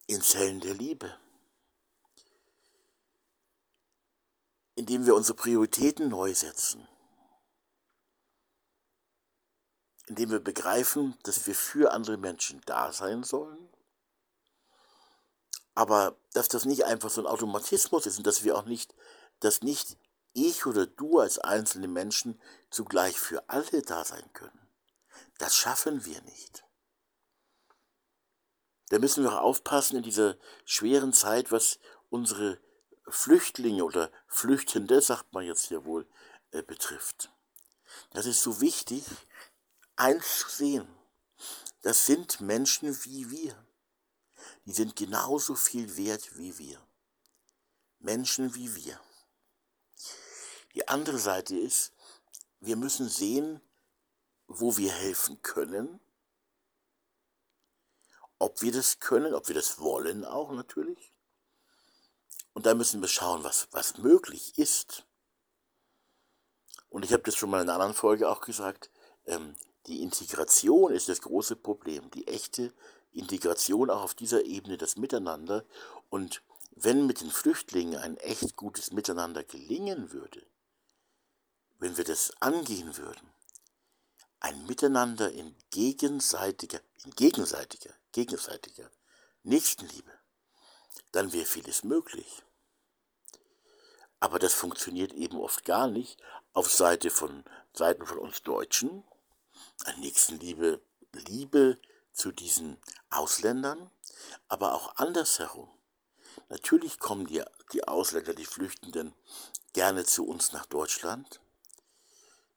In 0.08 0.22
Zellen 0.22 0.62
der 0.62 0.76
Liebe. 0.76 1.18
Indem 4.76 5.06
wir 5.06 5.16
unsere 5.16 5.36
Prioritäten 5.36 6.10
neu 6.10 6.34
setzen, 6.34 6.88
indem 10.08 10.32
wir 10.32 10.40
begreifen, 10.40 11.18
dass 11.24 11.46
wir 11.48 11.56
für 11.56 11.94
andere 11.94 12.18
Menschen 12.18 12.62
da 12.66 12.92
sein 12.92 13.24
sollen, 13.24 13.70
aber 15.76 16.18
dass 16.34 16.48
das 16.48 16.66
nicht 16.66 16.86
einfach 16.86 17.10
so 17.10 17.22
ein 17.22 17.28
Automatismus 17.28 18.06
ist 18.06 18.18
und 18.18 18.28
dass 18.28 18.44
wir 18.44 18.58
auch 18.58 18.66
nicht, 18.66 18.94
dass 19.40 19.62
nicht 19.62 19.98
ich 20.34 20.66
oder 20.66 20.86
du 20.86 21.20
als 21.20 21.40
einzelne 21.40 21.88
Menschen 21.88 22.40
zugleich 22.70 23.20
für 23.20 23.48
alle 23.50 23.82
da 23.84 24.04
sein 24.04 24.32
können. 24.34 24.68
Das 25.38 25.56
schaffen 25.56 26.06
wir 26.06 26.22
nicht. 26.24 26.64
Da 28.90 29.00
müssen 29.00 29.24
wir 29.24 29.32
auch 29.32 29.42
aufpassen 29.42 29.98
in 29.98 30.04
dieser 30.04 30.38
schweren 30.66 31.14
Zeit, 31.14 31.52
was 31.52 31.80
unsere 32.10 32.60
Flüchtlinge 33.08 33.84
oder 33.84 34.12
Flüchtende, 34.28 35.02
sagt 35.02 35.34
man 35.34 35.46
jetzt 35.46 35.68
hier 35.68 35.86
wohl, 35.86 36.08
äh, 36.52 36.62
betrifft. 36.62 37.32
Das 38.12 38.26
ist 38.26 38.42
so 38.42 38.62
wichtig, 38.62 39.04
eins 39.96 40.40
zu 40.40 40.50
sehen. 40.50 40.88
Das 41.82 42.06
sind 42.06 42.42
Menschen 42.42 43.04
wie 43.04 43.30
wir. 43.30 43.56
Die 44.66 44.72
sind 44.72 44.96
genauso 44.96 45.56
viel 45.56 45.98
wert 45.98 46.38
wie 46.38 46.58
wir. 46.58 46.80
Menschen 48.00 48.56
wie 48.56 48.76
wir. 48.76 49.00
Die 50.74 50.88
andere 50.88 51.20
Seite 51.20 51.58
ist, 51.58 51.94
wir 52.60 52.76
müssen 52.76 53.10
sehen, 53.10 53.62
wo 54.48 54.78
wir 54.78 54.92
helfen 54.92 55.42
können, 55.42 56.00
ob 58.40 58.62
wir 58.62 58.72
das 58.72 59.00
können, 59.00 59.34
ob 59.34 59.48
wir 59.48 59.56
das 59.56 59.80
wollen 59.80 60.26
auch 60.26 60.52
natürlich. 60.52 61.13
Und 62.54 62.66
da 62.66 62.76
müssen 62.76 63.02
wir 63.02 63.08
schauen, 63.08 63.44
was, 63.44 63.68
was 63.72 63.98
möglich 63.98 64.58
ist. 64.58 65.06
Und 66.90 67.04
ich 67.04 67.12
habe 67.12 67.24
das 67.24 67.36
schon 67.36 67.50
mal 67.50 67.62
in 67.62 67.70
einer 67.70 67.74
anderen 67.74 67.96
Folge 67.96 68.30
auch 68.30 68.42
gesagt, 68.42 68.92
ähm, 69.26 69.56
die 69.88 70.02
Integration 70.02 70.94
ist 70.94 71.10
das 71.10 71.22
große 71.22 71.56
Problem, 71.56 72.10
die 72.12 72.28
echte 72.28 72.72
Integration 73.12 73.90
auch 73.90 74.04
auf 74.04 74.14
dieser 74.14 74.46
Ebene, 74.46 74.78
das 74.78 74.98
Miteinander. 74.98 75.66
Und 76.10 76.44
wenn 76.76 77.06
mit 77.06 77.22
den 77.22 77.32
Flüchtlingen 77.32 77.98
ein 77.98 78.18
echt 78.18 78.56
gutes 78.56 78.92
Miteinander 78.92 79.44
gelingen 79.44 80.12
würde, 80.12 80.46
wenn 81.80 81.98
wir 81.98 82.04
das 82.04 82.32
angehen 82.40 82.96
würden, 82.98 83.34
ein 84.40 84.66
Miteinander 84.68 85.32
in 85.32 85.56
gegenseitiger, 85.70 86.80
in 87.04 87.12
gegenseitiger, 87.12 87.94
gegenseitiger 88.12 88.90
Nächstenliebe, 89.44 90.12
dann 91.12 91.34
wäre 91.34 91.46
vieles 91.46 91.84
möglich. 91.84 92.44
Aber 94.20 94.40
das 94.40 94.54
funktioniert 94.54 95.14
eben 95.14 95.40
oft 95.40 95.66
gar 95.66 95.88
nicht 95.88 96.22
auf 96.54 96.72
Seite 96.72 97.10
von 97.10 97.44
Seiten 97.74 98.06
von 98.06 98.20
uns 98.20 98.42
Deutschen. 98.44 99.04
An 99.86 100.00
Nächstenliebe, 100.00 100.82
Liebe 101.12 101.78
zu 102.14 102.32
diesen 102.32 102.78
Ausländern, 103.10 103.90
aber 104.48 104.74
auch 104.74 104.96
andersherum. 104.96 105.70
Natürlich 106.50 107.00
kommen 107.00 107.26
die, 107.28 107.44
die 107.74 107.88
Ausländer, 107.88 108.34
die 108.34 108.46
Flüchtenden, 108.46 109.14
gerne 109.74 110.06
zu 110.06 110.26
uns 110.26 110.54
nach 110.54 110.66
Deutschland, 110.68 111.42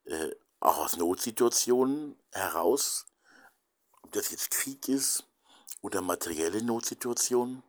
äh, 0.04 0.30
auch 0.60 0.78
aus 0.78 0.96
Notsituationen 0.96 2.16
heraus, 2.32 3.06
ob 4.02 4.12
das 4.12 4.30
jetzt 4.30 4.50
Krieg 4.50 4.88
ist 4.88 5.24
oder 5.80 6.00
materielle 6.00 6.62
Notsituationen. 6.62 7.62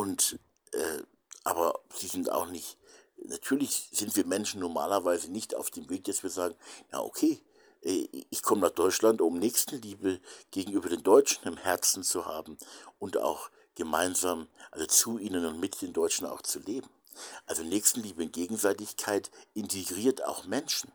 Und, 0.00 0.38
äh, 0.72 1.02
aber 1.44 1.78
sie 1.94 2.06
sind 2.06 2.32
auch 2.32 2.46
nicht, 2.46 2.78
natürlich 3.22 3.90
sind 3.92 4.16
wir 4.16 4.24
Menschen 4.24 4.58
normalerweise 4.58 5.30
nicht 5.30 5.54
auf 5.54 5.70
dem 5.70 5.90
Weg, 5.90 6.04
dass 6.04 6.22
wir 6.22 6.30
sagen, 6.30 6.54
ja 6.90 7.00
okay, 7.00 7.42
äh, 7.82 8.08
ich 8.30 8.42
komme 8.42 8.62
nach 8.62 8.70
Deutschland, 8.70 9.20
um 9.20 9.38
Nächstenliebe 9.38 10.18
gegenüber 10.52 10.88
den 10.88 11.02
Deutschen 11.02 11.46
im 11.46 11.58
Herzen 11.58 12.02
zu 12.02 12.24
haben 12.24 12.56
und 12.98 13.18
auch 13.18 13.50
gemeinsam, 13.74 14.48
also 14.70 14.86
zu 14.86 15.18
ihnen 15.18 15.44
und 15.44 15.60
mit 15.60 15.82
den 15.82 15.92
Deutschen 15.92 16.26
auch 16.26 16.40
zu 16.40 16.60
leben. 16.60 16.88
Also 17.44 17.62
Nächstenliebe 17.62 18.22
und 18.22 18.32
Gegenseitigkeit 18.32 19.30
integriert 19.52 20.24
auch 20.24 20.46
Menschen. 20.46 20.90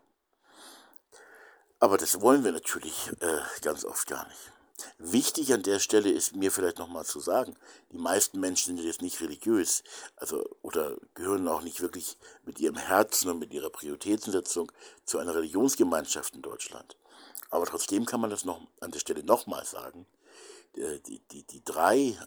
Aber 1.79 1.99
das 1.99 2.21
wollen 2.21 2.43
wir 2.43 2.53
natürlich 2.53 3.11
äh, 3.19 3.41
ganz 3.61 3.85
oft 3.85 4.07
gar 4.07 4.27
nicht. 4.27 4.54
Wichtig 4.97 5.53
an 5.53 5.63
der 5.63 5.79
Stelle 5.79 6.09
ist 6.09 6.35
mir 6.35 6.51
vielleicht 6.51 6.79
nochmal 6.79 7.05
zu 7.05 7.19
sagen, 7.19 7.55
die 7.91 7.97
meisten 7.97 8.39
Menschen 8.39 8.75
sind 8.75 8.85
jetzt 8.85 9.01
nicht 9.01 9.21
religiös, 9.21 9.83
also 10.17 10.43
oder 10.61 10.97
gehören 11.13 11.47
auch 11.47 11.61
nicht 11.61 11.81
wirklich 11.81 12.17
mit 12.43 12.59
ihrem 12.59 12.75
Herzen 12.75 13.29
und 13.29 13.39
mit 13.39 13.53
ihrer 13.53 13.69
Prioritätensetzung 13.69 14.71
zu 15.05 15.17
einer 15.17 15.33
Religionsgemeinschaft 15.35 16.35
in 16.35 16.41
Deutschland. 16.41 16.97
Aber 17.49 17.65
trotzdem 17.65 18.05
kann 18.05 18.19
man 18.19 18.29
das 18.29 18.43
noch 18.43 18.59
an 18.81 18.91
der 18.91 18.99
Stelle 18.99 19.23
nochmal 19.23 19.65
sagen. 19.65 20.05
Die, 20.75 21.21
die, 21.31 21.43
die 21.43 21.63
drei, 21.63 22.17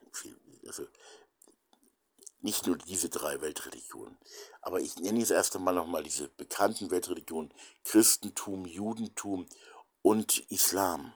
also 0.66 0.86
nicht 2.40 2.66
nur 2.66 2.76
diese 2.78 3.08
drei 3.08 3.40
Weltreligionen. 3.40 4.16
Aber 4.60 4.80
ich 4.80 4.96
nenne 4.96 5.20
jetzt 5.20 5.30
erst 5.30 5.54
einmal 5.54 5.74
nochmal 5.74 6.02
diese 6.02 6.28
bekannten 6.28 6.90
Weltreligionen 6.90 7.52
Christentum, 7.84 8.66
Judentum 8.66 9.46
und 10.02 10.38
Islam. 10.50 11.12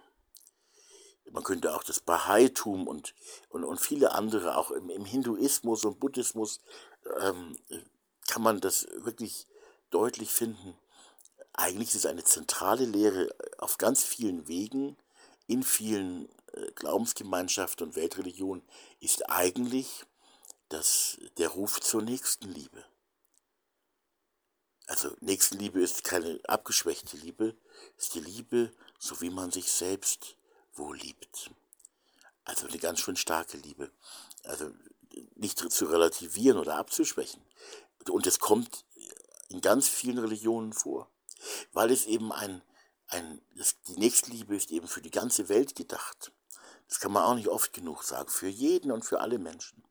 Man 1.31 1.45
könnte 1.45 1.75
auch 1.75 1.85
das 1.85 2.01
Bahaitum 2.01 2.87
und, 2.87 3.15
und, 3.49 3.65
und 3.65 3.81
viele 3.81 4.13
andere, 4.13 4.57
auch 4.57 4.71
im, 4.71 4.91
im 4.91 5.05
Hinduismus 5.05 5.85
und 5.85 6.01
Buddhismus, 6.01 6.61
ähm, 7.21 7.57
kann 8.29 8.43
man 8.43 8.61
das 8.61 8.87
wirklich 8.97 9.47
deutlich 9.91 10.31
finden. 10.31 10.77
Eigentlich 11.53 11.91
ist 11.91 11.97
es 11.97 12.07
eine 12.07 12.25
zentrale 12.25 12.85
Lehre 12.85 13.35
auf 13.59 13.79
ganz 13.79 14.03
vielen 14.03 14.49
Wegen, 14.49 14.97
in 15.47 15.63
vielen 15.63 16.29
äh, 16.53 16.71
Glaubensgemeinschaften 16.75 17.89
und 17.89 17.97
Weltreligionen, 17.97 18.63
ist 19.01 19.29
eigentlich 19.29 20.05
das, 20.69 21.19
der 21.39 21.49
Ruf 21.49 21.81
zur 21.81 22.03
Nächstenliebe. 22.03 22.85
Also 24.87 25.15
Nächstenliebe 25.21 25.81
ist 25.81 26.03
keine 26.03 26.41
abgeschwächte 26.49 27.17
Liebe, 27.17 27.55
ist 27.97 28.15
die 28.15 28.21
Liebe, 28.21 28.73
so 28.99 29.21
wie 29.21 29.31
man 29.31 29.53
sich 29.53 29.71
selbst 29.71 30.37
wohl 30.75 30.97
liebt. 30.97 31.51
Also 32.45 32.67
eine 32.67 32.79
ganz 32.79 33.01
schön 33.01 33.17
starke 33.17 33.57
Liebe. 33.57 33.91
Also 34.45 34.71
nicht 35.35 35.59
zu 35.59 35.87
relativieren 35.87 36.59
oder 36.59 36.77
abzuschwächen. 36.77 37.43
Und 38.09 38.27
es 38.27 38.39
kommt 38.39 38.85
in 39.49 39.61
ganz 39.61 39.89
vielen 39.89 40.19
Religionen 40.19 40.73
vor, 40.73 41.11
weil 41.73 41.91
es 41.91 42.07
eben 42.07 42.33
ein, 42.33 42.63
ein 43.09 43.41
das, 43.57 43.81
die 43.83 43.99
Nächstenliebe 43.99 44.55
ist 44.55 44.71
eben 44.71 44.89
für 44.89 45.03
die 45.03 45.11
ganze 45.11 45.49
Welt 45.49 45.75
gedacht. 45.75 46.33
Das 46.89 47.01
kann 47.01 47.13
man 47.13 47.25
auch 47.25 47.35
nicht 47.35 47.49
oft 47.49 47.73
genug 47.73 48.03
sagen, 48.05 48.31
für 48.31 48.49
jeden 48.49 48.91
und 48.91 49.05
für 49.05 49.21
alle 49.21 49.39
Menschen. 49.39 49.85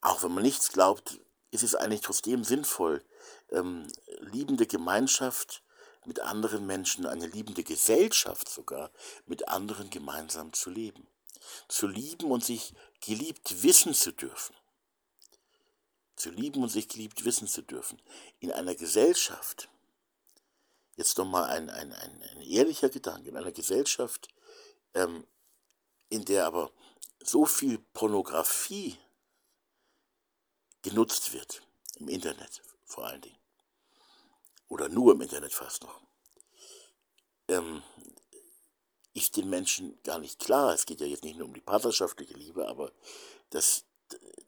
Auch 0.00 0.22
wenn 0.22 0.32
man 0.32 0.42
nichts 0.42 0.72
glaubt, 0.72 1.20
ist 1.50 1.62
es 1.62 1.74
eigentlich 1.74 2.02
trotzdem 2.02 2.44
sinnvoll, 2.44 3.04
ähm, 3.50 3.90
liebende 4.20 4.66
Gemeinschaft 4.66 5.62
mit 6.04 6.20
anderen 6.20 6.66
Menschen, 6.66 7.06
eine 7.06 7.26
liebende 7.26 7.64
Gesellschaft 7.64 8.48
sogar, 8.48 8.90
mit 9.26 9.48
anderen 9.48 9.90
gemeinsam 9.90 10.52
zu 10.52 10.70
leben. 10.70 11.06
Zu 11.68 11.86
lieben 11.86 12.30
und 12.30 12.44
sich 12.44 12.74
geliebt 13.00 13.62
wissen 13.62 13.94
zu 13.94 14.12
dürfen. 14.12 14.54
Zu 16.16 16.30
lieben 16.30 16.62
und 16.62 16.68
sich 16.68 16.88
geliebt 16.88 17.24
wissen 17.24 17.46
zu 17.46 17.62
dürfen. 17.62 18.00
In 18.40 18.52
einer 18.52 18.74
Gesellschaft, 18.74 19.68
jetzt 20.96 21.16
nochmal 21.16 21.44
ein, 21.44 21.70
ein, 21.70 21.92
ein, 21.92 22.22
ein 22.22 22.40
ehrlicher 22.42 22.88
Gedanke, 22.88 23.28
in 23.28 23.36
einer 23.36 23.52
Gesellschaft, 23.52 24.28
ähm, 24.94 25.26
in 26.08 26.24
der 26.24 26.46
aber 26.46 26.72
so 27.20 27.44
viel 27.44 27.78
Pornografie 27.92 28.98
genutzt 30.82 31.32
wird, 31.32 31.62
im 31.96 32.08
Internet 32.08 32.62
vor 32.84 33.06
allen 33.06 33.20
Dingen, 33.20 33.38
oder 34.68 34.88
nur 34.88 35.12
im 35.12 35.20
Internet 35.20 35.52
fast 35.52 35.82
noch, 35.82 36.00
ähm, 37.48 37.82
ist 39.14 39.36
den 39.36 39.50
Menschen 39.50 40.00
gar 40.02 40.18
nicht 40.18 40.38
klar, 40.38 40.74
es 40.74 40.86
geht 40.86 41.00
ja 41.00 41.06
jetzt 41.06 41.24
nicht 41.24 41.38
nur 41.38 41.48
um 41.48 41.54
die 41.54 41.60
partnerschaftliche 41.60 42.34
Liebe, 42.34 42.68
aber 42.68 42.92
dass, 43.50 43.84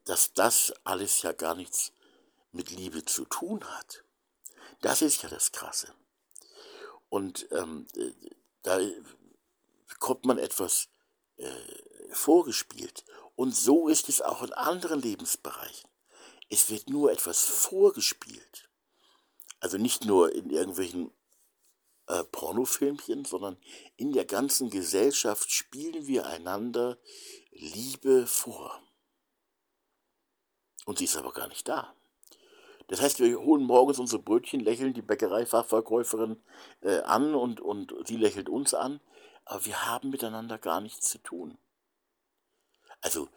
dass 0.05 0.33
das 0.33 0.73
alles 0.83 1.21
ja 1.23 1.31
gar 1.33 1.55
nichts 1.55 1.91
mit 2.51 2.71
Liebe 2.71 3.03
zu 3.05 3.25
tun 3.25 3.63
hat. 3.63 4.03
Das 4.81 5.01
ist 5.01 5.21
ja 5.23 5.29
das 5.29 5.51
Krasse. 5.51 5.93
Und 7.09 7.47
ähm, 7.51 7.87
da 8.63 8.79
bekommt 9.87 10.25
man 10.25 10.37
etwas 10.37 10.87
äh, 11.37 11.49
vorgespielt. 12.11 13.03
Und 13.35 13.55
so 13.55 13.87
ist 13.87 14.09
es 14.09 14.21
auch 14.21 14.41
in 14.41 14.53
anderen 14.53 15.01
Lebensbereichen. 15.01 15.89
Es 16.49 16.69
wird 16.69 16.89
nur 16.89 17.11
etwas 17.11 17.43
vorgespielt. 17.43 18.69
Also 19.61 19.77
nicht 19.77 20.05
nur 20.05 20.35
in 20.35 20.49
irgendwelchen 20.49 21.11
äh, 22.07 22.23
Pornofilmchen, 22.25 23.23
sondern 23.23 23.57
in 23.95 24.11
der 24.11 24.25
ganzen 24.25 24.69
Gesellschaft 24.69 25.49
spielen 25.49 26.07
wir 26.07 26.25
einander 26.25 26.97
Liebe 27.51 28.27
vor. 28.27 28.81
Und 30.85 30.97
sie 30.97 31.05
ist 31.05 31.15
aber 31.15 31.31
gar 31.31 31.47
nicht 31.47 31.69
da. 31.69 31.95
Das 32.87 32.99
heißt, 32.99 33.19
wir 33.19 33.39
holen 33.39 33.63
morgens 33.63 33.99
unsere 33.99 34.21
Brötchen, 34.21 34.59
lächeln 34.59 34.93
die 34.93 35.01
Bäckereifachverkäuferin 35.01 36.43
äh, 36.81 36.99
an 37.01 37.35
und, 37.35 37.61
und 37.61 37.93
sie 38.05 38.17
lächelt 38.17 38.49
uns 38.49 38.73
an, 38.73 38.99
aber 39.45 39.65
wir 39.65 39.85
haben 39.85 40.09
miteinander 40.09 40.57
gar 40.57 40.81
nichts 40.81 41.09
zu 41.09 41.19
tun. 41.19 41.57
Also 42.99 43.29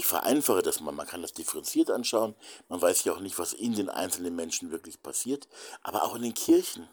ich 0.00 0.06
vereinfache 0.06 0.62
das 0.62 0.80
mal, 0.80 0.92
man 0.92 1.06
kann 1.06 1.20
das 1.20 1.34
differenziert 1.34 1.90
anschauen, 1.90 2.34
man 2.70 2.80
weiß 2.80 3.04
ja 3.04 3.12
auch 3.12 3.20
nicht, 3.20 3.38
was 3.38 3.52
in 3.52 3.74
den 3.74 3.90
einzelnen 3.90 4.34
Menschen 4.34 4.70
wirklich 4.70 5.02
passiert, 5.02 5.46
aber 5.82 6.04
auch 6.04 6.14
in 6.14 6.22
den 6.22 6.32
Kirchen, 6.32 6.88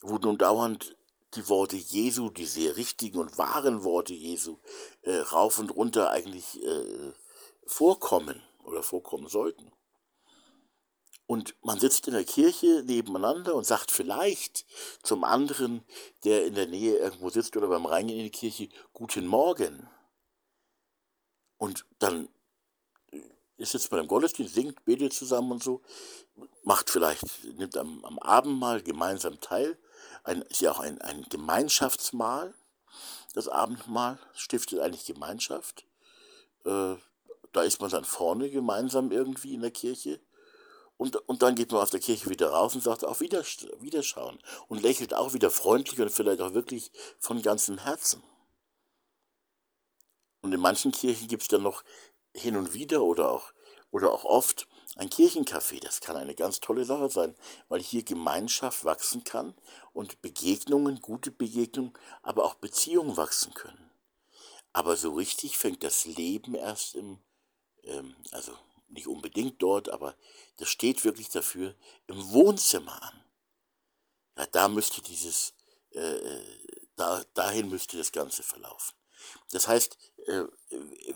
wo 0.00 0.16
nun 0.18 0.38
dauernd 0.38 0.96
die 1.34 1.48
Worte 1.48 1.74
Jesu, 1.74 2.30
die 2.30 2.46
sehr 2.46 2.76
richtigen 2.76 3.18
und 3.18 3.36
wahren 3.36 3.82
Worte 3.82 4.14
Jesu, 4.14 4.58
äh, 5.02 5.16
rauf 5.16 5.58
und 5.58 5.70
runter 5.70 6.10
eigentlich 6.10 6.62
äh, 6.62 7.12
vorkommen 7.66 8.40
oder 8.62 8.84
vorkommen 8.84 9.26
sollten. 9.26 9.72
Und 11.26 11.56
man 11.62 11.80
sitzt 11.80 12.06
in 12.06 12.14
der 12.14 12.24
Kirche 12.24 12.84
nebeneinander 12.86 13.56
und 13.56 13.66
sagt 13.66 13.90
vielleicht 13.90 14.66
zum 15.02 15.24
anderen, 15.24 15.84
der 16.22 16.46
in 16.46 16.54
der 16.54 16.68
Nähe 16.68 16.96
irgendwo 16.98 17.28
sitzt 17.28 17.56
oder 17.56 17.66
beim 17.66 17.86
Reingehen 17.86 18.20
in 18.20 18.26
die 18.26 18.30
Kirche, 18.30 18.68
Guten 18.92 19.26
Morgen. 19.26 19.88
Und 21.60 21.84
dann 21.98 22.30
ist 23.58 23.74
jetzt 23.74 23.90
bei 23.90 23.98
einem 23.98 24.08
Gottesdienst, 24.08 24.54
singt, 24.54 24.82
betet 24.86 25.12
zusammen 25.12 25.52
und 25.52 25.62
so, 25.62 25.82
macht 26.64 26.88
vielleicht, 26.88 27.22
nimmt 27.58 27.76
am, 27.76 28.02
am 28.02 28.18
Abendmahl 28.18 28.82
gemeinsam 28.82 29.38
teil, 29.42 29.78
ein, 30.24 30.40
ist 30.42 30.62
ja 30.62 30.72
auch 30.72 30.80
ein, 30.80 30.98
ein 31.02 31.26
Gemeinschaftsmahl, 31.28 32.54
das 33.34 33.46
Abendmahl 33.46 34.18
stiftet 34.34 34.80
eigentlich 34.80 35.04
Gemeinschaft. 35.04 35.84
Äh, 36.64 36.94
da 37.52 37.62
ist 37.62 37.82
man 37.82 37.90
dann 37.90 38.04
vorne 38.06 38.48
gemeinsam 38.48 39.12
irgendwie 39.12 39.52
in 39.52 39.60
der 39.60 39.70
Kirche. 39.70 40.18
Und, 40.96 41.16
und 41.28 41.42
dann 41.42 41.56
geht 41.56 41.72
man 41.72 41.82
aus 41.82 41.90
der 41.90 42.00
Kirche 42.00 42.30
wieder 42.30 42.50
raus 42.50 42.74
und 42.74 42.82
sagt 42.82 43.04
auch 43.04 43.20
wieder, 43.20 43.44
Wiederschauen 43.80 44.38
und 44.68 44.80
lächelt 44.80 45.12
auch 45.12 45.34
wieder 45.34 45.50
freundlich 45.50 46.00
und 46.00 46.10
vielleicht 46.10 46.40
auch 46.40 46.54
wirklich 46.54 46.90
von 47.18 47.42
ganzem 47.42 47.76
Herzen. 47.76 48.22
Und 50.42 50.52
in 50.52 50.60
manchen 50.60 50.92
Kirchen 50.92 51.28
gibt 51.28 51.42
es 51.42 51.48
dann 51.48 51.62
noch 51.62 51.82
hin 52.34 52.56
und 52.56 52.74
wieder 52.74 53.02
oder 53.02 53.30
auch, 53.30 53.52
oder 53.90 54.12
auch 54.12 54.24
oft 54.24 54.68
ein 54.96 55.10
Kirchencafé. 55.10 55.80
Das 55.80 56.00
kann 56.00 56.16
eine 56.16 56.34
ganz 56.34 56.60
tolle 56.60 56.84
Sache 56.84 57.10
sein, 57.10 57.36
weil 57.68 57.80
hier 57.80 58.02
Gemeinschaft 58.02 58.84
wachsen 58.84 59.24
kann 59.24 59.54
und 59.92 60.22
Begegnungen, 60.22 61.00
gute 61.00 61.30
Begegnungen, 61.30 61.92
aber 62.22 62.44
auch 62.44 62.54
Beziehungen 62.54 63.16
wachsen 63.16 63.54
können. 63.54 63.90
Aber 64.72 64.96
so 64.96 65.14
richtig 65.14 65.58
fängt 65.58 65.82
das 65.82 66.04
Leben 66.04 66.54
erst 66.54 66.94
im, 66.94 67.18
ähm, 67.84 68.14
also 68.30 68.52
nicht 68.88 69.06
unbedingt 69.06 69.62
dort, 69.62 69.88
aber 69.88 70.16
das 70.56 70.68
steht 70.68 71.04
wirklich 71.04 71.28
dafür, 71.28 71.74
im 72.06 72.30
Wohnzimmer 72.30 73.02
an. 73.02 73.24
Ja, 74.36 74.46
da 74.46 74.68
müsste 74.68 75.02
dieses, 75.02 75.54
äh, 75.92 76.00
äh 76.00 76.66
da, 76.96 77.24
dahin 77.34 77.70
müsste 77.70 77.96
das 77.96 78.12
Ganze 78.12 78.42
verlaufen. 78.42 78.99
Das 79.52 79.68
heißt, 79.68 79.98
äh, 80.26 80.44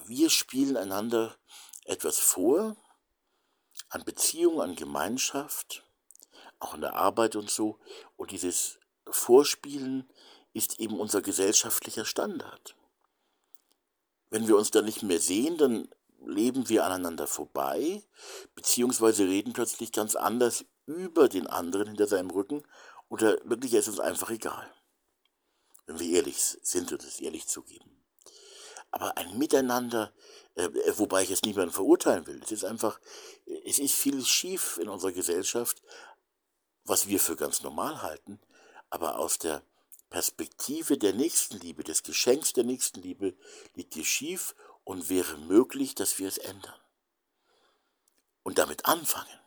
wir 0.06 0.30
spielen 0.30 0.76
einander 0.76 1.36
etwas 1.84 2.18
vor, 2.18 2.76
an 3.88 4.04
Beziehung, 4.04 4.60
an 4.60 4.76
Gemeinschaft, 4.76 5.84
auch 6.58 6.74
in 6.74 6.80
der 6.80 6.94
Arbeit 6.94 7.36
und 7.36 7.50
so. 7.50 7.78
Und 8.16 8.30
dieses 8.30 8.78
Vorspielen 9.08 10.08
ist 10.52 10.80
eben 10.80 10.98
unser 10.98 11.20
gesellschaftlicher 11.20 12.04
Standard. 12.04 12.76
Wenn 14.30 14.48
wir 14.48 14.56
uns 14.56 14.70
dann 14.70 14.84
nicht 14.84 15.02
mehr 15.02 15.20
sehen, 15.20 15.58
dann 15.58 15.88
leben 16.26 16.68
wir 16.68 16.84
aneinander 16.84 17.26
vorbei, 17.26 18.02
beziehungsweise 18.54 19.24
reden 19.24 19.52
plötzlich 19.52 19.92
ganz 19.92 20.16
anders 20.16 20.64
über 20.86 21.28
den 21.28 21.46
anderen 21.46 21.88
hinter 21.88 22.06
seinem 22.06 22.30
Rücken 22.30 22.62
oder 23.08 23.38
wirklich 23.44 23.74
ist 23.74 23.88
es 23.88 23.98
uns 23.98 24.00
einfach 24.00 24.30
egal, 24.30 24.70
wenn 25.86 25.98
wir 25.98 26.16
ehrlich 26.16 26.38
sind 26.38 26.92
und 26.92 27.02
es 27.02 27.20
ehrlich 27.20 27.46
zugeben 27.46 27.94
aber 28.94 29.16
ein 29.16 29.36
Miteinander, 29.36 30.12
äh, 30.54 30.68
wobei 30.96 31.24
ich 31.24 31.30
jetzt 31.30 31.44
niemanden 31.44 31.72
verurteilen 31.72 32.28
will. 32.28 32.40
Es 32.44 32.52
ist 32.52 32.64
einfach, 32.64 33.00
es 33.64 33.80
ist 33.80 33.92
viel 33.92 34.24
schief 34.24 34.78
in 34.80 34.88
unserer 34.88 35.10
Gesellschaft, 35.10 35.82
was 36.84 37.08
wir 37.08 37.18
für 37.18 37.34
ganz 37.34 37.62
normal 37.62 38.02
halten, 38.02 38.38
aber 38.90 39.18
aus 39.18 39.38
der 39.38 39.62
Perspektive 40.10 40.96
der 40.96 41.12
Nächstenliebe, 41.12 41.82
des 41.82 42.04
Geschenks 42.04 42.52
der 42.52 42.62
Nächstenliebe, 42.62 43.34
liegt 43.74 43.96
es 43.96 44.06
schief 44.06 44.54
und 44.84 45.08
wäre 45.08 45.38
möglich, 45.38 45.96
dass 45.96 46.20
wir 46.20 46.28
es 46.28 46.38
ändern 46.38 46.80
und 48.44 48.58
damit 48.58 48.86
anfangen. 48.86 49.40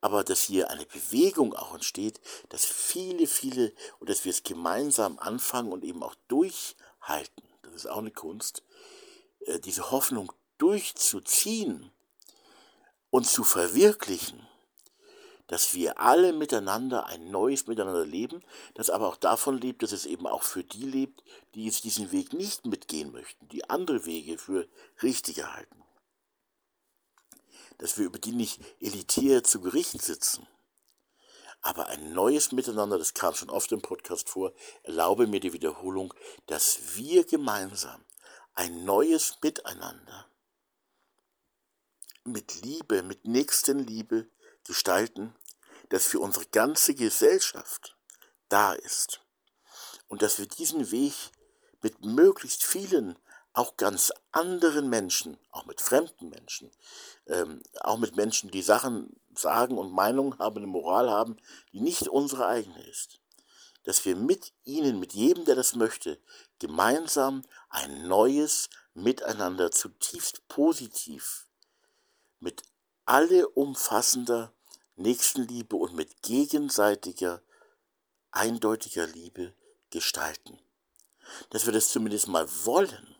Aber 0.00 0.24
dass 0.24 0.42
hier 0.42 0.70
eine 0.70 0.86
Bewegung 0.86 1.54
auch 1.54 1.74
entsteht, 1.74 2.20
dass 2.48 2.64
viele, 2.64 3.26
viele 3.26 3.72
und 3.98 4.08
dass 4.08 4.24
wir 4.24 4.30
es 4.30 4.42
gemeinsam 4.42 5.18
anfangen 5.18 5.72
und 5.72 5.84
eben 5.84 6.02
auch 6.02 6.14
durchhalten 6.28 7.50
das 7.72 7.84
ist 7.84 7.90
auch 7.90 7.98
eine 7.98 8.10
Kunst, 8.10 8.62
äh, 9.46 9.60
diese 9.60 9.90
Hoffnung 9.90 10.32
durchzuziehen 10.58 11.90
und 13.10 13.26
zu 13.26 13.44
verwirklichen, 13.44 14.46
dass 15.46 15.74
wir 15.74 16.00
alle 16.00 16.32
miteinander 16.32 17.06
ein 17.06 17.30
neues 17.30 17.66
Miteinander 17.66 18.04
leben, 18.04 18.42
das 18.74 18.90
aber 18.90 19.08
auch 19.08 19.16
davon 19.16 19.58
lebt, 19.58 19.82
dass 19.82 19.92
es 19.92 20.06
eben 20.06 20.26
auch 20.26 20.42
für 20.42 20.62
die 20.62 20.84
lebt, 20.84 21.24
die 21.54 21.64
jetzt 21.64 21.84
diesen 21.84 22.12
Weg 22.12 22.32
nicht 22.32 22.66
mitgehen 22.66 23.12
möchten, 23.12 23.48
die 23.48 23.68
andere 23.68 24.04
Wege 24.04 24.38
für 24.38 24.68
richtiger 25.02 25.54
halten. 25.54 25.82
Dass 27.80 27.98
wir 27.98 28.04
über 28.04 28.18
die 28.18 28.32
nicht 28.32 28.60
elitär 28.80 29.42
zu 29.42 29.60
Gericht 29.60 30.02
sitzen, 30.02 30.46
aber 31.62 31.88
ein 31.88 32.12
neues 32.12 32.52
Miteinander, 32.52 32.98
das 32.98 33.14
kam 33.14 33.34
schon 33.34 33.50
oft 33.50 33.72
im 33.72 33.82
Podcast 33.82 34.28
vor, 34.28 34.52
erlaube 34.82 35.26
mir 35.26 35.40
die 35.40 35.52
Wiederholung, 35.52 36.14
dass 36.46 36.96
wir 36.96 37.24
gemeinsam 37.24 38.04
ein 38.54 38.84
neues 38.84 39.36
Miteinander 39.42 40.26
mit 42.24 42.62
Liebe, 42.62 43.02
mit 43.02 43.24
Nächstenliebe 43.26 44.28
gestalten, 44.64 45.34
das 45.88 46.06
für 46.06 46.20
unsere 46.20 46.46
ganze 46.46 46.94
Gesellschaft 46.94 47.96
da 48.48 48.74
ist. 48.74 49.20
Und 50.08 50.22
dass 50.22 50.38
wir 50.38 50.46
diesen 50.46 50.90
Weg 50.90 51.14
mit 51.82 52.04
möglichst 52.04 52.62
vielen, 52.62 53.18
auch 53.52 53.76
ganz 53.76 54.12
anderen 54.32 54.88
Menschen, 54.88 55.36
auch 55.50 55.66
mit 55.66 55.80
fremden 55.80 56.28
Menschen, 56.28 56.70
ähm, 57.26 57.62
auch 57.80 57.98
mit 57.98 58.16
Menschen, 58.16 58.50
die 58.50 58.62
Sachen 58.62 59.16
sagen 59.34 59.78
und 59.78 59.92
Meinungen 59.92 60.38
haben, 60.38 60.58
eine 60.58 60.66
Moral 60.66 61.10
haben, 61.10 61.36
die 61.72 61.80
nicht 61.80 62.08
unsere 62.08 62.46
eigene 62.46 62.82
ist, 62.86 63.20
dass 63.84 64.04
wir 64.04 64.16
mit 64.16 64.52
ihnen, 64.64 65.00
mit 65.00 65.12
jedem, 65.14 65.44
der 65.44 65.54
das 65.54 65.74
möchte, 65.74 66.20
gemeinsam 66.58 67.42
ein 67.68 68.06
neues 68.06 68.68
Miteinander 68.94 69.70
zutiefst 69.70 70.46
positiv, 70.48 71.46
mit 72.38 72.62
alle 73.04 73.48
umfassender 73.48 74.52
Nächstenliebe 74.96 75.76
und 75.76 75.94
mit 75.94 76.22
gegenseitiger, 76.22 77.42
eindeutiger 78.30 79.06
Liebe 79.06 79.54
gestalten. 79.90 80.58
Dass 81.50 81.66
wir 81.66 81.72
das 81.72 81.90
zumindest 81.90 82.28
mal 82.28 82.48
wollen. 82.64 83.16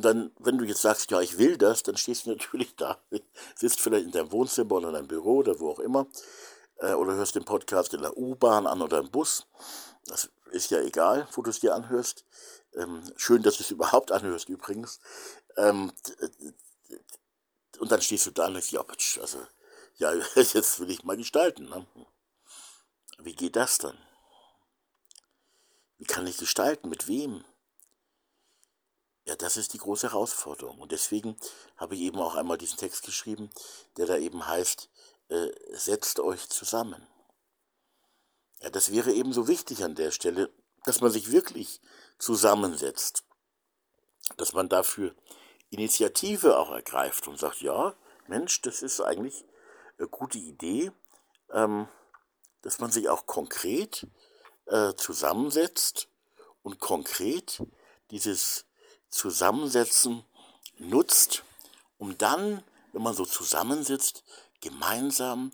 Und 0.00 0.06
dann, 0.06 0.32
wenn 0.38 0.56
du 0.56 0.64
jetzt 0.64 0.80
sagst, 0.80 1.10
ja, 1.10 1.20
ich 1.20 1.36
will 1.36 1.58
das, 1.58 1.82
dann 1.82 1.98
stehst 1.98 2.24
du 2.24 2.30
natürlich 2.30 2.74
da, 2.76 2.98
sitzt 3.54 3.82
vielleicht 3.82 4.06
in 4.06 4.12
deinem 4.12 4.32
Wohnzimmer 4.32 4.76
oder 4.76 4.88
in 4.88 4.94
deinem 4.94 5.08
Büro 5.08 5.36
oder 5.40 5.60
wo 5.60 5.72
auch 5.72 5.78
immer, 5.78 6.06
äh, 6.78 6.94
oder 6.94 7.12
hörst 7.16 7.34
den 7.34 7.44
Podcast 7.44 7.92
in 7.92 8.00
der 8.00 8.16
U-Bahn 8.16 8.66
an 8.66 8.80
oder 8.80 8.98
im 8.98 9.10
Bus. 9.10 9.46
Das 10.06 10.30
ist 10.52 10.70
ja 10.70 10.80
egal, 10.80 11.28
wo 11.34 11.42
du 11.42 11.50
es 11.50 11.60
dir 11.60 11.74
anhörst. 11.74 12.24
Ähm, 12.76 13.02
schön, 13.16 13.42
dass 13.42 13.58
du 13.58 13.62
es 13.62 13.70
überhaupt 13.70 14.10
anhörst 14.10 14.48
übrigens. 14.48 15.00
Ähm, 15.58 15.92
und 17.78 17.92
dann 17.92 18.00
stehst 18.00 18.24
du 18.24 18.30
da 18.30 18.46
und 18.46 18.54
denkst, 18.54 18.72
ja, 18.72 18.82
also 19.20 19.38
ja, 19.96 20.14
jetzt 20.34 20.80
will 20.80 20.88
ich 20.88 21.04
mal 21.04 21.18
gestalten. 21.18 21.68
Ne? 21.68 21.86
Wie 23.18 23.34
geht 23.34 23.54
das 23.54 23.76
dann? 23.76 23.98
Wie 25.98 26.06
kann 26.06 26.26
ich 26.26 26.38
gestalten? 26.38 26.88
Mit 26.88 27.06
wem? 27.06 27.44
Ja, 29.26 29.36
das 29.36 29.56
ist 29.56 29.74
die 29.74 29.78
große 29.78 30.08
Herausforderung. 30.10 30.78
Und 30.78 30.92
deswegen 30.92 31.36
habe 31.76 31.94
ich 31.94 32.00
eben 32.00 32.18
auch 32.18 32.34
einmal 32.34 32.58
diesen 32.58 32.78
Text 32.78 33.04
geschrieben, 33.04 33.50
der 33.96 34.06
da 34.06 34.16
eben 34.16 34.46
heißt, 34.46 34.88
äh, 35.28 35.48
setzt 35.72 36.20
euch 36.20 36.48
zusammen. 36.48 37.06
Ja, 38.60 38.70
das 38.70 38.92
wäre 38.92 39.12
eben 39.12 39.32
so 39.32 39.48
wichtig 39.48 39.84
an 39.84 39.94
der 39.94 40.10
Stelle, 40.10 40.50
dass 40.84 41.00
man 41.00 41.10
sich 41.10 41.30
wirklich 41.30 41.80
zusammensetzt. 42.18 43.24
Dass 44.36 44.52
man 44.52 44.68
dafür 44.68 45.14
Initiative 45.70 46.58
auch 46.58 46.70
ergreift 46.70 47.28
und 47.28 47.38
sagt, 47.38 47.60
ja, 47.60 47.94
Mensch, 48.26 48.60
das 48.62 48.82
ist 48.82 49.00
eigentlich 49.00 49.44
äh, 49.98 50.06
gute 50.10 50.38
Idee, 50.38 50.92
ähm, 51.52 51.88
dass 52.62 52.78
man 52.78 52.90
sich 52.90 53.08
auch 53.08 53.26
konkret 53.26 54.06
äh, 54.66 54.94
zusammensetzt 54.94 56.08
und 56.62 56.80
konkret 56.80 57.62
dieses 58.10 58.66
Zusammensetzen 59.10 60.24
nutzt, 60.78 61.44
um 61.98 62.16
dann, 62.16 62.62
wenn 62.92 63.02
man 63.02 63.14
so 63.14 63.24
zusammensitzt, 63.24 64.24
gemeinsam 64.60 65.52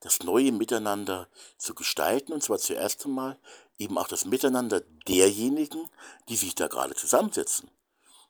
das 0.00 0.20
neue 0.22 0.52
Miteinander 0.52 1.28
zu 1.56 1.74
gestalten, 1.74 2.32
und 2.32 2.42
zwar 2.42 2.58
zuerst 2.58 3.04
einmal 3.04 3.38
eben 3.78 3.98
auch 3.98 4.08
das 4.08 4.24
Miteinander 4.24 4.80
derjenigen, 5.06 5.88
die 6.28 6.36
sich 6.36 6.54
da 6.54 6.68
gerade 6.68 6.94
zusammensetzen. 6.94 7.70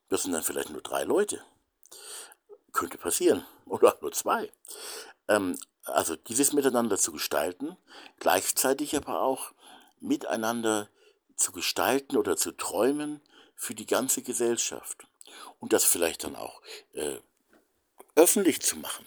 Das 0.09 0.23
sind 0.23 0.33
dann 0.33 0.43
vielleicht 0.43 0.71
nur 0.71 0.81
drei 0.81 1.05
Leute. 1.05 1.43
Könnte 2.73 2.99
passieren. 2.99 3.45
Oder 3.67 3.99
nur 4.01 4.13
zwei. 4.13 4.51
Ähm, 5.29 5.59
also 5.85 6.17
dieses 6.17 6.53
Miteinander 6.53 6.97
zu 6.97 7.13
gestalten, 7.13 7.77
gleichzeitig 8.19 8.97
aber 8.97 9.21
auch 9.21 9.53
miteinander 10.01 10.89
zu 11.37 11.53
gestalten 11.53 12.17
oder 12.17 12.37
zu 12.37 12.53
träumen 12.53 13.21
für 13.59 13.75
die 13.75 13.87
ganze 13.87 14.23
Gesellschaft. 14.23 15.07
Und 15.59 15.73
das 15.73 15.85
vielleicht 15.85 16.25
dann 16.25 16.37
auch 16.37 16.63
äh, 16.93 17.19
öffentlich 18.15 18.61
zu 18.63 18.77
machen, 18.77 19.05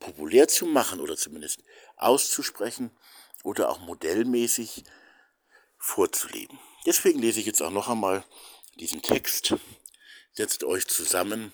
populär 0.00 0.48
zu 0.48 0.66
machen 0.66 1.00
oder 1.00 1.16
zumindest 1.16 1.62
auszusprechen 1.96 2.90
oder 3.44 3.70
auch 3.70 3.78
modellmäßig 3.78 4.84
vorzuleben. 5.78 6.58
Deswegen 6.84 7.20
lese 7.20 7.40
ich 7.40 7.46
jetzt 7.46 7.62
auch 7.62 7.70
noch 7.70 7.88
einmal 7.88 8.24
diesen 8.74 9.02
Text. 9.02 9.54
Setzt 10.32 10.64
euch 10.64 10.86
zusammen 10.88 11.52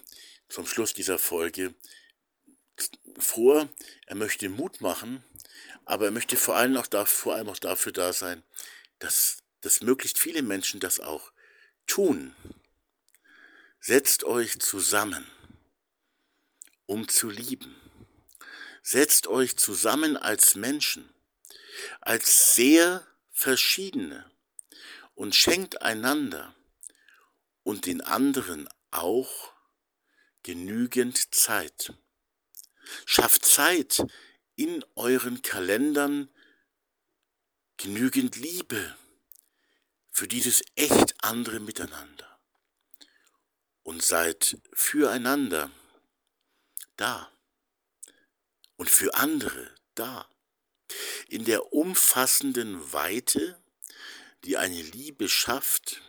zum 0.48 0.66
Schluss 0.66 0.94
dieser 0.94 1.18
Folge 1.18 1.74
vor, 3.18 3.68
er 4.06 4.14
möchte 4.14 4.48
Mut 4.48 4.80
machen, 4.80 5.22
aber 5.84 6.06
er 6.06 6.10
möchte 6.12 6.36
vor 6.36 6.56
allem 6.56 6.76
auch, 6.76 6.86
da, 6.86 7.04
vor 7.04 7.34
allem 7.34 7.48
auch 7.48 7.58
dafür 7.58 7.92
da 7.92 8.12
sein, 8.12 8.42
dass, 9.00 9.38
dass 9.60 9.82
möglichst 9.82 10.18
viele 10.18 10.42
Menschen 10.42 10.80
das 10.80 11.00
auch 11.00 11.32
tun. 11.88 12.34
Setzt 13.80 14.22
euch 14.22 14.60
zusammen, 14.60 15.26
um 16.86 17.08
zu 17.08 17.28
lieben. 17.28 17.74
Setzt 18.82 19.26
euch 19.26 19.56
zusammen 19.56 20.16
als 20.16 20.54
Menschen, 20.54 21.12
als 22.00 22.54
sehr 22.54 23.06
verschiedene 23.32 24.30
und 25.14 25.34
schenkt 25.34 25.82
einander 25.82 26.54
und 27.64 27.86
den 27.86 28.00
anderen 28.00 28.68
auch 28.90 29.52
genügend 30.42 31.34
Zeit. 31.34 31.92
Schafft 33.04 33.44
Zeit 33.44 34.06
in 34.56 34.84
euren 34.94 35.42
Kalendern 35.42 36.28
genügend 37.76 38.36
Liebe 38.36 38.96
für 40.18 40.26
dieses 40.26 40.64
echt 40.74 41.14
andere 41.22 41.60
Miteinander 41.60 42.40
und 43.84 44.02
seid 44.02 44.58
füreinander 44.72 45.70
da 46.96 47.32
und 48.76 48.90
für 48.90 49.14
andere 49.14 49.72
da. 49.94 50.28
In 51.28 51.44
der 51.44 51.72
umfassenden 51.72 52.92
Weite, 52.92 53.62
die 54.42 54.56
eine 54.56 54.82
Liebe 54.82 55.28
schafft, 55.28 56.02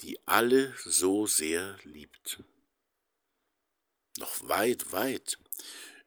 die 0.00 0.18
alle 0.26 0.74
so 0.84 1.28
sehr 1.28 1.78
liebt. 1.84 2.42
Noch 4.16 4.48
weit, 4.48 4.90
weit 4.90 5.38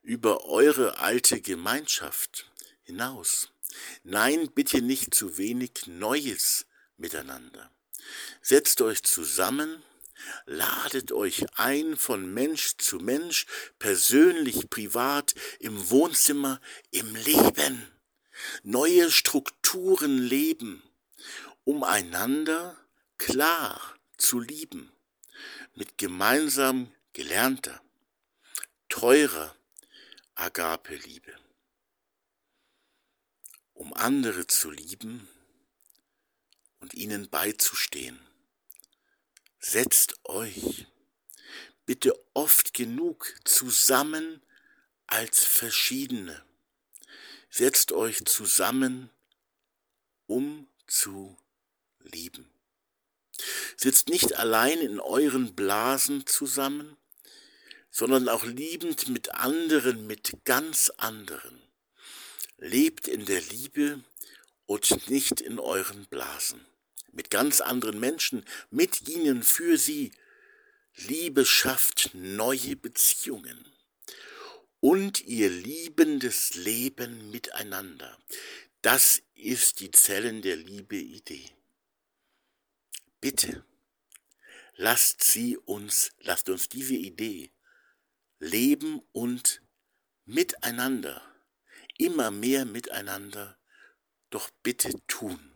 über 0.01 0.43
eure 0.43 0.97
alte 0.97 1.39
Gemeinschaft 1.39 2.51
hinaus. 2.84 3.49
Nein, 4.04 4.51
bitte 4.51 4.82
nicht 4.82 5.15
zu 5.15 5.38
wenig 5.38 5.88
Neues 5.88 6.65
miteinander. 7.01 7.69
Setzt 8.41 8.82
euch 8.82 9.03
zusammen, 9.03 9.84
ladet 10.45 11.11
euch 11.11 11.45
ein 11.57 11.97
von 11.97 12.34
Mensch 12.34 12.78
zu 12.78 12.97
Mensch, 12.97 13.45
persönlich, 13.80 14.69
privat, 14.69 15.34
im 15.59 15.89
Wohnzimmer, 15.89 16.61
im 16.91 17.15
Leben. 17.15 17.88
Neue 18.63 19.11
Strukturen 19.11 20.17
leben, 20.17 20.82
um 21.63 21.84
einander 21.84 22.78
klar 23.17 23.80
zu 24.17 24.39
lieben, 24.39 24.91
mit 25.76 25.97
gemeinsam 25.97 26.91
gelernter, 27.13 27.82
teurer 28.89 29.55
Agape-Liebe. 30.36 31.36
Um 33.73 33.93
andere 33.93 34.47
zu 34.47 34.69
lieben 34.71 35.28
und 36.82 36.93
ihnen 36.93 37.29
beizustehen. 37.29 38.19
Setzt 39.59 40.19
euch 40.25 40.88
bitte 41.86 42.13
oft 42.34 42.73
genug 42.73 43.34
zusammen 43.45 44.41
als 45.07 45.43
Verschiedene. 45.43 46.43
Setzt 47.49 47.91
euch 47.91 48.25
zusammen, 48.25 49.09
um 50.25 50.67
zu 50.88 51.38
lieben. 51.99 52.49
Sitzt 53.75 54.09
nicht 54.09 54.38
allein 54.38 54.79
in 54.79 54.99
euren 54.99 55.55
Blasen 55.55 56.25
zusammen, 56.25 56.97
sondern 57.89 58.29
auch 58.29 58.45
liebend 58.45 59.09
mit 59.09 59.36
anderen, 59.36 60.07
mit 60.07 60.45
ganz 60.45 60.91
anderen. 60.97 61.61
Lebt 62.57 63.07
in 63.07 63.25
der 63.25 63.41
Liebe 63.41 64.03
und 64.65 65.09
nicht 65.09 65.41
in 65.41 65.59
euren 65.59 66.05
Blasen. 66.05 66.65
Mit 67.12 67.30
ganz 67.30 67.62
anderen 67.62 67.99
Menschen, 67.99 68.45
mit 68.70 69.07
ihnen, 69.09 69.43
für 69.43 69.78
sie. 69.78 70.12
Liebe 70.95 71.45
schafft 71.45 72.12
neue 72.14 72.76
Beziehungen. 72.76 73.66
Und 74.80 75.22
ihr 75.22 75.49
liebendes 75.49 76.55
Leben 76.55 77.32
miteinander. 77.32 78.18
Das 78.82 79.22
ist 79.36 79.80
die 79.80 79.91
Zellen 79.91 80.41
der 80.41 80.55
Liebe 80.55 80.95
Idee. 80.95 81.45
Bitte, 83.20 83.64
lasst 84.76 85.24
sie 85.24 85.57
uns, 85.57 86.12
lasst 86.20 86.49
uns 86.49 86.68
diese 86.70 86.95
Idee 86.95 87.51
leben 88.41 89.01
und 89.12 89.62
miteinander, 90.26 91.22
immer 91.97 92.32
mehr 92.32 92.66
miteinander, 92.66 93.57
doch 94.32 94.49
bitte 94.64 94.91
tun. 95.07 95.51